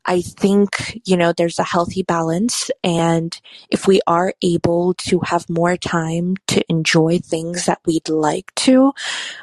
I 0.06 0.20
think, 0.22 1.00
you 1.04 1.16
know, 1.16 1.32
there's 1.32 1.58
a 1.58 1.64
healthy 1.64 2.02
balance. 2.02 2.70
And 2.84 3.38
if 3.68 3.86
we 3.88 4.00
are 4.06 4.32
able 4.40 4.94
to 4.94 5.20
have 5.24 5.50
more 5.50 5.76
time 5.76 6.36
to 6.46 6.62
enjoy 6.70 7.18
things 7.18 7.66
that 7.66 7.80
we'd 7.84 8.08
like 8.08 8.54
to, 8.56 8.92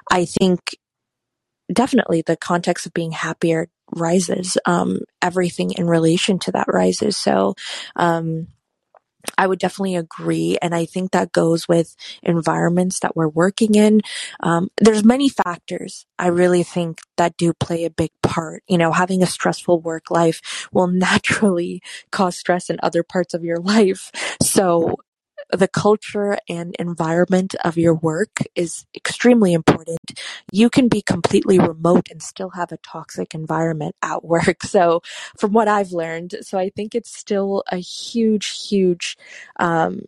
I 0.09 0.25
think 0.25 0.77
definitely 1.71 2.21
the 2.21 2.37
context 2.37 2.85
of 2.85 2.93
being 2.93 3.11
happier 3.11 3.67
rises. 3.95 4.57
Um, 4.65 4.99
everything 5.21 5.71
in 5.71 5.87
relation 5.87 6.39
to 6.39 6.51
that 6.51 6.67
rises. 6.67 7.17
So, 7.17 7.55
um, 7.95 8.47
I 9.37 9.47
would 9.47 9.59
definitely 9.59 9.95
agree. 9.95 10.57
And 10.61 10.73
I 10.73 10.85
think 10.85 11.11
that 11.11 11.31
goes 11.31 11.67
with 11.67 11.95
environments 12.23 12.99
that 12.99 13.15
we're 13.15 13.27
working 13.27 13.75
in. 13.75 14.01
Um, 14.39 14.69
there's 14.77 15.03
many 15.03 15.29
factors 15.29 16.05
I 16.17 16.27
really 16.27 16.63
think 16.63 16.99
that 17.17 17.37
do 17.37 17.53
play 17.53 17.85
a 17.85 17.89
big 17.89 18.11
part. 18.23 18.63
You 18.67 18.77
know, 18.77 18.91
having 18.91 19.23
a 19.23 19.27
stressful 19.27 19.81
work 19.81 20.11
life 20.11 20.67
will 20.71 20.87
naturally 21.07 21.81
cause 22.11 22.37
stress 22.37 22.69
in 22.69 22.77
other 22.81 23.03
parts 23.03 23.33
of 23.33 23.43
your 23.43 23.57
life. 23.59 24.11
So 24.41 24.95
the 25.51 25.67
culture 25.67 26.37
and 26.49 26.75
environment 26.79 27.55
of 27.63 27.77
your 27.77 27.93
work 27.93 28.39
is 28.55 28.85
extremely 28.95 29.53
important. 29.53 29.99
You 30.51 30.69
can 30.69 30.87
be 30.87 31.01
completely 31.01 31.59
remote 31.59 32.07
and 32.11 32.21
still 32.21 32.51
have 32.51 32.71
a 32.71 32.77
toxic 32.77 33.33
environment 33.33 33.95
at 34.01 34.23
work. 34.23 34.57
So 34.77 35.01
from 35.39 35.53
what 35.53 35.67
I've 35.67 35.91
learned, 35.91 36.35
so 36.41 36.59
I 36.59 36.69
think 36.69 36.93
it's 36.93 37.17
still 37.17 37.63
a 37.71 37.77
huge, 37.77 38.67
huge, 38.67 39.17
um, 39.59 40.01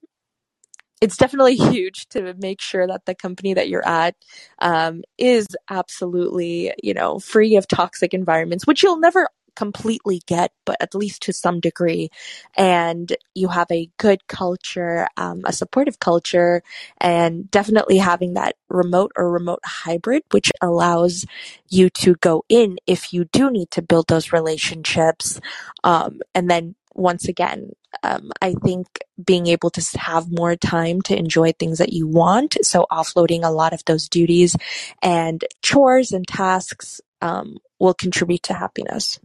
it's 1.02 1.18
definitely 1.18 1.56
huge 1.72 2.08
to 2.10 2.34
make 2.36 2.62
sure 2.62 2.86
that 2.86 3.06
the 3.06 3.16
company 3.16 3.54
that 3.54 3.70
you're 3.70 3.88
at 3.88 4.16
um, 4.60 5.04
is 5.18 5.48
absolutely, 5.70 6.74
you 6.84 6.94
know, 6.94 7.20
free 7.20 7.56
of 7.56 7.68
toxic 7.68 8.14
environments, 8.14 8.68
which 8.68 8.84
you'll 8.84 9.00
never 9.00 9.30
completely 9.60 10.22
get, 10.26 10.52
but 10.66 10.78
at 10.80 10.96
least 10.96 11.22
to 11.24 11.34
some 11.34 11.60
degree. 11.60 12.10
And 12.58 13.08
you 13.36 13.50
have 13.50 13.70
a 13.72 13.90
good 13.98 14.22
culture, 14.28 15.08
um, 15.18 15.42
a 15.46 15.52
supportive 15.52 16.00
culture, 16.00 16.64
and 17.02 17.52
definitely 17.52 17.98
having 17.98 18.36
that 18.36 18.56
remote 18.70 19.12
or 19.18 19.30
remote 19.30 19.60
hybrid, 19.66 20.24
which 20.32 20.50
allows 20.62 21.26
you 21.68 21.90
to 22.04 22.16
go 22.30 22.36
in 22.48 22.78
if 22.88 23.12
you 23.14 23.26
do 23.26 23.52
need 23.52 23.70
to 23.72 23.82
build 23.82 24.08
those 24.08 24.32
relationships. 24.32 25.42
Um, 25.84 26.22
and 26.34 26.50
then 26.50 26.76
once 26.96 27.28
again, 27.28 27.74
um, 28.04 28.32
I 28.42 28.54
think 28.66 28.88
being 29.32 29.48
able 29.48 29.72
to 29.72 30.00
have 30.00 30.32
more 30.32 30.56
time 30.56 31.02
to 31.04 31.18
enjoy 31.18 31.52
things 31.52 31.80
that 31.80 31.94
you 31.94 32.08
want. 32.08 32.58
So 32.62 32.86
offloading 32.92 33.44
a 33.44 33.52
lot 33.52 33.74
of 33.74 33.84
those 33.86 34.08
duties 34.08 34.56
and 35.02 35.44
chores 35.62 36.12
and 36.12 36.26
tasks 36.28 37.02
um, 37.22 37.58
will 37.80 37.94
contribute 37.94 38.44
to 38.44 38.54
happiness. 38.54 39.20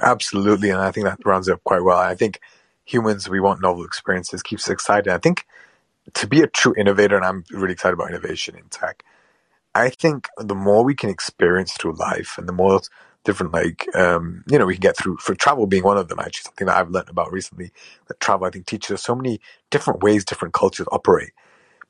Absolutely, 0.00 0.70
and 0.70 0.80
I 0.80 0.90
think 0.90 1.06
that 1.06 1.18
rounds 1.24 1.48
up 1.48 1.62
quite 1.64 1.82
well. 1.82 1.98
I 1.98 2.14
think 2.14 2.40
humans, 2.84 3.28
we 3.28 3.40
want 3.40 3.60
novel 3.60 3.84
experiences, 3.84 4.42
keeps 4.42 4.64
us 4.66 4.72
excited. 4.72 5.12
I 5.12 5.18
think 5.18 5.46
to 6.14 6.26
be 6.26 6.42
a 6.42 6.46
true 6.48 6.74
innovator, 6.78 7.16
and 7.16 7.24
I'm 7.24 7.44
really 7.50 7.72
excited 7.74 7.94
about 7.94 8.10
innovation 8.10 8.56
in 8.56 8.64
tech, 8.70 9.04
I 9.74 9.90
think 9.90 10.28
the 10.38 10.54
more 10.54 10.84
we 10.84 10.94
can 10.94 11.10
experience 11.10 11.72
through 11.74 11.94
life 11.96 12.36
and 12.38 12.48
the 12.48 12.52
more 12.52 12.80
different, 13.24 13.52
like, 13.52 13.86
um, 13.96 14.44
you 14.50 14.58
know, 14.58 14.66
we 14.66 14.74
can 14.74 14.80
get 14.82 14.96
through, 14.96 15.18
for 15.18 15.34
travel 15.34 15.66
being 15.66 15.84
one 15.84 15.98
of 15.98 16.08
them, 16.08 16.20
actually, 16.20 16.44
something 16.44 16.66
that 16.68 16.76
I've 16.78 16.90
learned 16.90 17.10
about 17.10 17.32
recently, 17.32 17.72
that 18.08 18.20
travel, 18.20 18.46
I 18.46 18.50
think, 18.50 18.66
teaches 18.66 18.92
us 18.92 19.02
so 19.04 19.14
many 19.14 19.40
different 19.70 20.02
ways 20.02 20.24
different 20.24 20.54
cultures 20.54 20.86
operate. 20.92 21.30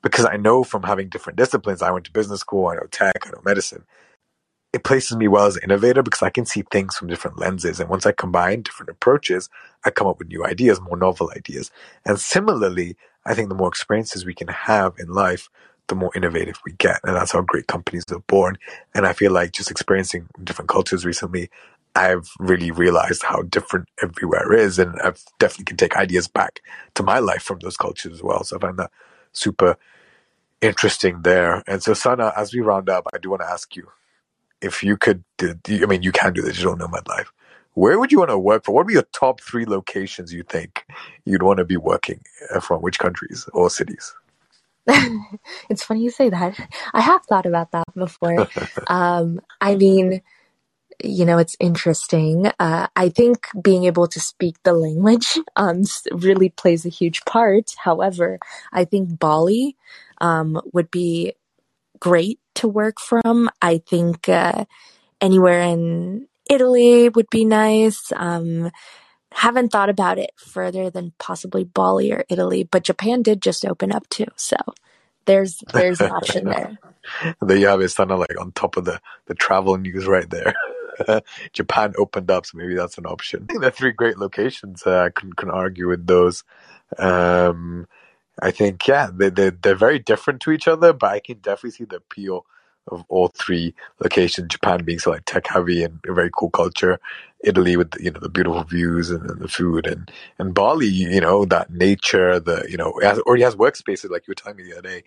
Because 0.03 0.25
I 0.25 0.37
know 0.37 0.63
from 0.63 0.83
having 0.83 1.09
different 1.09 1.37
disciplines, 1.37 1.81
I 1.81 1.91
went 1.91 2.05
to 2.05 2.11
business 2.11 2.41
school, 2.41 2.67
I 2.67 2.75
know 2.75 2.87
tech, 2.91 3.27
I 3.27 3.31
know 3.31 3.41
medicine, 3.45 3.85
it 4.73 4.83
places 4.83 5.17
me 5.17 5.27
well 5.27 5.45
as 5.47 5.57
an 5.57 5.63
innovator 5.63 6.01
because 6.01 6.21
I 6.21 6.29
can 6.29 6.45
see 6.45 6.63
things 6.71 6.95
from 6.95 7.09
different 7.09 7.37
lenses. 7.37 7.79
And 7.79 7.89
once 7.89 8.05
I 8.05 8.13
combine 8.13 8.61
different 8.61 8.89
approaches, 8.89 9.49
I 9.83 9.89
come 9.89 10.07
up 10.07 10.19
with 10.19 10.29
new 10.29 10.45
ideas, 10.45 10.79
more 10.79 10.97
novel 10.97 11.31
ideas. 11.35 11.71
And 12.05 12.19
similarly, 12.19 12.95
I 13.25 13.33
think 13.33 13.49
the 13.49 13.55
more 13.55 13.67
experiences 13.67 14.25
we 14.25 14.33
can 14.33 14.47
have 14.47 14.93
in 14.97 15.09
life, 15.09 15.49
the 15.87 15.95
more 15.95 16.11
innovative 16.15 16.57
we 16.65 16.71
get. 16.73 17.01
And 17.03 17.15
that's 17.15 17.33
how 17.33 17.41
great 17.41 17.67
companies 17.67 18.05
are 18.11 18.19
born. 18.19 18.57
And 18.95 19.05
I 19.05 19.11
feel 19.11 19.33
like 19.33 19.51
just 19.51 19.71
experiencing 19.71 20.27
different 20.41 20.69
cultures 20.69 21.05
recently, 21.05 21.49
I've 21.93 22.29
really 22.39 22.71
realized 22.71 23.23
how 23.23 23.41
different 23.41 23.89
everywhere 24.01 24.53
is. 24.53 24.79
And 24.79 24.95
I 25.01 25.11
definitely 25.37 25.65
can 25.65 25.77
take 25.77 25.97
ideas 25.97 26.29
back 26.29 26.61
to 26.95 27.03
my 27.03 27.19
life 27.19 27.43
from 27.43 27.59
those 27.59 27.75
cultures 27.75 28.13
as 28.13 28.23
well. 28.23 28.45
So 28.45 28.55
I 28.55 28.59
find 28.61 28.79
that 28.79 28.91
super 29.33 29.77
interesting 30.61 31.23
there. 31.23 31.61
And 31.67 31.83
so, 31.83 31.93
Sana, 31.93 32.31
as 32.37 32.53
we 32.53 32.61
round 32.61 32.89
up, 32.89 33.05
I 33.13 33.17
do 33.17 33.29
want 33.29 33.41
to 33.41 33.49
ask 33.49 33.75
you 33.75 33.89
if 34.61 34.83
you 34.83 34.97
could, 34.97 35.23
I 35.41 35.85
mean, 35.87 36.03
you 36.03 36.11
can 36.11 36.33
do 36.33 36.41
the 36.41 36.51
digital 36.51 36.75
nomad 36.75 37.07
life. 37.07 37.31
Where 37.73 37.99
would 37.99 38.11
you 38.11 38.19
want 38.19 38.31
to 38.31 38.37
work 38.37 38.65
for? 38.65 38.73
What 38.73 38.81
would 38.81 38.87
be 38.87 38.95
your 38.95 39.07
top 39.13 39.39
three 39.41 39.65
locations 39.65 40.33
you 40.33 40.43
think 40.43 40.85
you'd 41.25 41.43
want 41.43 41.57
to 41.57 41.65
be 41.65 41.77
working 41.77 42.21
uh, 42.53 42.59
from? 42.59 42.81
Which 42.81 42.99
countries 42.99 43.47
or 43.53 43.69
cities? 43.69 44.13
it's 45.69 45.83
funny 45.83 46.01
you 46.01 46.09
say 46.09 46.29
that. 46.29 46.59
I 46.93 47.01
have 47.01 47.23
thought 47.25 47.45
about 47.45 47.71
that 47.71 47.93
before. 47.95 48.47
um, 48.87 49.39
I 49.61 49.75
mean, 49.75 50.21
you 51.03 51.25
know, 51.25 51.37
it's 51.37 51.55
interesting. 51.59 52.51
Uh, 52.59 52.87
I 52.95 53.09
think 53.09 53.47
being 53.61 53.85
able 53.85 54.07
to 54.07 54.19
speak 54.19 54.57
the 54.63 54.73
language 54.73 55.37
um, 55.55 55.83
really 56.11 56.49
plays 56.49 56.85
a 56.85 56.89
huge 56.89 57.23
part. 57.25 57.73
However, 57.77 58.39
I 58.73 58.83
think 58.83 59.17
Bali 59.17 59.77
um, 60.19 60.61
would 60.73 60.91
be 60.91 61.33
great 61.99 62.39
to 62.55 62.67
work 62.67 62.99
from. 62.99 63.49
I 63.61 63.79
think 63.79 64.27
uh, 64.29 64.65
anywhere 65.19 65.61
in 65.61 66.27
Italy 66.49 67.09
would 67.09 67.29
be 67.29 67.45
nice. 67.45 68.11
Um, 68.15 68.71
haven't 69.33 69.71
thought 69.71 69.89
about 69.89 70.17
it 70.17 70.31
further 70.37 70.89
than 70.89 71.13
possibly 71.17 71.63
Bali 71.63 72.11
or 72.11 72.25
Italy, 72.29 72.63
but 72.63 72.83
Japan 72.83 73.21
did 73.21 73.41
just 73.41 73.65
open 73.65 73.91
up 73.91 74.07
too. 74.09 74.25
So 74.35 74.57
there's 75.25 75.63
there's 75.73 76.01
an 76.01 76.11
option 76.11 76.45
there. 76.45 76.77
there 77.41 77.57
you 77.57 77.67
have 77.67 77.81
it, 77.81 77.95
kind 77.95 78.11
of 78.11 78.19
like 78.19 78.39
on 78.39 78.51
top 78.51 78.77
of 78.77 78.85
the 78.85 78.99
the 79.27 79.35
travel 79.35 79.77
news 79.77 80.05
right 80.07 80.29
there. 80.29 80.53
Japan 81.53 81.93
opened 81.97 82.29
up, 82.29 82.45
so 82.45 82.57
maybe 82.57 82.75
that's 82.75 82.97
an 82.97 83.05
option. 83.05 83.43
I 83.49 83.53
think 83.53 83.61
they're 83.61 83.71
three 83.71 83.91
great 83.91 84.17
locations. 84.17 84.85
Uh, 84.85 85.03
I 85.05 85.09
can 85.09 85.33
can 85.33 85.49
argue 85.49 85.87
with 85.87 86.05
those. 86.05 86.43
Um, 86.97 87.87
I 88.41 88.51
think 88.51 88.87
yeah, 88.87 89.09
they 89.13 89.29
they 89.29 89.51
they're 89.51 89.75
very 89.75 89.99
different 89.99 90.41
to 90.41 90.51
each 90.51 90.67
other, 90.67 90.93
but 90.93 91.11
I 91.11 91.19
can 91.19 91.37
definitely 91.39 91.71
see 91.71 91.85
the 91.85 91.97
appeal 91.97 92.45
of 92.87 93.03
all 93.09 93.29
three 93.29 93.73
locations. 94.01 94.49
Japan 94.49 94.83
being 94.83 94.99
so 94.99 95.11
like 95.11 95.25
tech 95.25 95.47
heavy 95.47 95.83
and 95.83 95.99
a 96.07 96.13
very 96.13 96.29
cool 96.33 96.49
culture. 96.49 96.99
Italy 97.43 97.77
with 97.77 97.93
you 97.99 98.11
know 98.11 98.19
the 98.19 98.29
beautiful 98.29 98.63
views 98.63 99.09
and, 99.09 99.29
and 99.29 99.41
the 99.41 99.47
food, 99.47 99.87
and 99.87 100.11
and 100.39 100.53
Bali, 100.53 100.87
you 100.87 101.21
know 101.21 101.45
that 101.45 101.71
nature. 101.71 102.39
The 102.39 102.65
you 102.69 102.77
know 102.77 102.97
it 102.99 103.05
has, 103.05 103.19
already 103.19 103.43
has 103.43 103.55
workspaces 103.55 104.09
like 104.09 104.27
you 104.27 104.31
were 104.31 104.35
telling 104.35 104.57
me 104.57 104.63
the 104.63 104.73
other 104.73 104.81
day. 104.81 105.03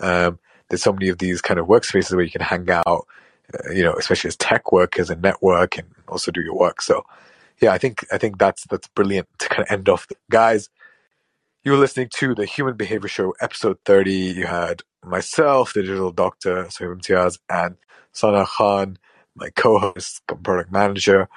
Um, 0.00 0.38
there's 0.68 0.82
so 0.82 0.92
many 0.92 1.08
of 1.08 1.18
these 1.18 1.40
kind 1.40 1.58
of 1.58 1.66
workspaces 1.66 2.12
where 2.14 2.24
you 2.24 2.30
can 2.30 2.42
hang 2.42 2.68
out. 2.70 3.06
Uh, 3.54 3.72
you 3.72 3.82
know, 3.82 3.94
especially 3.94 4.28
as 4.28 4.36
tech 4.36 4.72
workers 4.72 5.08
and 5.08 5.22
network 5.22 5.78
and 5.78 5.88
also 6.08 6.30
do 6.30 6.42
your 6.42 6.54
work. 6.54 6.82
So, 6.82 7.06
yeah, 7.62 7.72
I 7.72 7.78
think 7.78 8.04
I 8.12 8.18
think 8.18 8.38
that's 8.38 8.64
that's 8.64 8.88
brilliant 8.88 9.26
to 9.38 9.48
kind 9.48 9.62
of 9.62 9.72
end 9.72 9.88
off. 9.88 10.06
Guys, 10.30 10.68
you 11.64 11.72
were 11.72 11.78
listening 11.78 12.08
to 12.14 12.34
the 12.34 12.44
Human 12.44 12.76
Behavior 12.76 13.08
Show, 13.08 13.34
episode 13.40 13.78
30. 13.84 14.12
You 14.12 14.46
had 14.46 14.82
myself, 15.04 15.72
the 15.72 15.82
digital 15.82 16.12
doctor, 16.12 16.64
Sohaib 16.64 17.00
Imtiaz, 17.00 17.38
and 17.48 17.76
Sana 18.12 18.46
Khan, 18.46 18.96
my 19.34 19.50
co-host, 19.50 20.22
product 20.42 20.70
manager, 20.70 21.28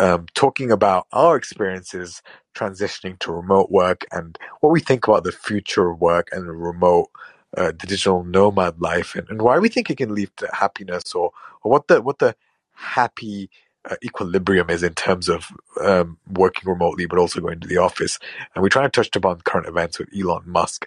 um, 0.00 0.26
talking 0.34 0.72
about 0.72 1.06
our 1.12 1.36
experiences 1.36 2.22
transitioning 2.54 3.18
to 3.20 3.32
remote 3.32 3.70
work 3.70 4.06
and 4.10 4.38
what 4.60 4.70
we 4.70 4.80
think 4.80 5.06
about 5.06 5.24
the 5.24 5.32
future 5.32 5.90
of 5.90 6.00
work 6.00 6.28
and 6.32 6.48
the 6.48 6.52
remote 6.52 7.08
uh, 7.56 7.72
digital 7.72 8.24
nomad 8.24 8.80
life 8.80 9.14
and, 9.14 9.28
and 9.28 9.42
why 9.42 9.58
we 9.58 9.68
think 9.68 9.88
it 9.90 9.98
can 9.98 10.14
lead 10.14 10.30
to 10.36 10.48
happiness 10.52 11.14
or, 11.14 11.30
or 11.62 11.70
what 11.70 11.88
the 11.88 12.00
what 12.00 12.18
the 12.18 12.34
happy 12.72 13.50
uh, 13.88 13.96
equilibrium 14.04 14.70
is 14.70 14.82
in 14.82 14.94
terms 14.94 15.28
of 15.28 15.46
um, 15.80 16.18
working 16.28 16.68
remotely 16.68 17.06
but 17.06 17.18
also 17.18 17.40
going 17.40 17.60
to 17.60 17.68
the 17.68 17.78
office. 17.78 18.18
And 18.54 18.62
we 18.62 18.68
try 18.68 18.82
to 18.82 18.88
touch 18.88 19.14
upon 19.14 19.40
current 19.42 19.68
events 19.68 19.98
with 19.98 20.08
Elon 20.16 20.42
Musk. 20.46 20.86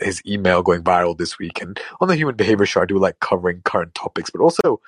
His 0.00 0.22
email 0.26 0.62
going 0.62 0.82
viral 0.82 1.16
this 1.16 1.38
week. 1.38 1.60
And 1.60 1.78
on 2.00 2.08
the 2.08 2.16
human 2.16 2.36
behavior 2.36 2.64
show 2.66 2.82
I 2.82 2.86
do 2.86 2.98
like 2.98 3.20
covering 3.20 3.60
current 3.64 3.94
topics 3.94 4.30
but 4.30 4.40
also 4.40 4.80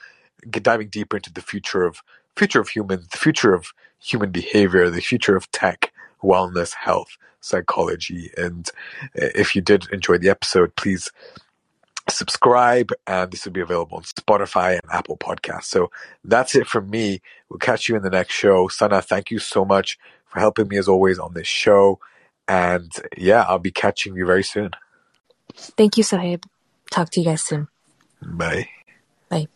diving 0.51 0.89
deeper 0.89 1.17
into 1.17 1.33
the 1.33 1.43
future 1.43 1.85
of 1.85 2.03
future 2.35 2.61
of 2.61 2.69
humans 2.69 3.09
the 3.09 3.19
future 3.19 3.55
of 3.55 3.73
human 3.99 4.31
behavior 4.31 4.89
the 4.91 5.01
future 5.01 5.37
of 5.37 5.51
tech 5.51 5.93
wellness 6.23 6.75
health 6.75 7.17
psychology. 7.47 8.31
And 8.37 8.69
uh, 9.21 9.31
if 9.35 9.55
you 9.55 9.63
did 9.63 9.87
enjoy 9.93 10.19
the 10.19 10.29
episode, 10.29 10.77
please 10.77 11.11
subscribe 12.09 12.92
and 13.07 13.31
this 13.31 13.45
will 13.45 13.53
be 13.53 13.61
available 13.61 13.97
on 13.97 14.05
Spotify 14.05 14.73
and 14.73 14.92
Apple 14.92 15.16
Podcasts. 15.16 15.64
So 15.64 15.90
that's 16.25 16.55
it 16.55 16.66
from 16.66 16.90
me. 16.90 17.21
We'll 17.49 17.59
catch 17.59 17.88
you 17.88 17.97
in 17.97 18.03
the 18.03 18.11
next 18.11 18.35
show. 18.35 18.69
Sana, 18.69 19.03
thank 19.03 19.31
you 19.31 19.38
so 19.38 19.64
much 19.64 19.99
for 20.27 20.40
helping 20.40 20.69
me 20.69 20.77
as 20.77 20.88
always 20.88 21.19
on 21.19 21.35
this 21.35 21.49
show. 21.49 21.99
And 22.49 22.92
yeah, 23.16 23.42
I'll 23.42 23.59
be 23.59 23.73
catching 23.73 24.14
you 24.14 24.25
very 24.25 24.45
soon. 24.45 24.71
Thank 25.55 25.97
you, 25.97 26.05
Sohaib 26.05 26.45
Talk 26.90 27.11
to 27.11 27.21
you 27.21 27.27
guys 27.27 27.42
soon. 27.42 27.69
Bye. 28.23 28.69
Bye. 29.29 29.49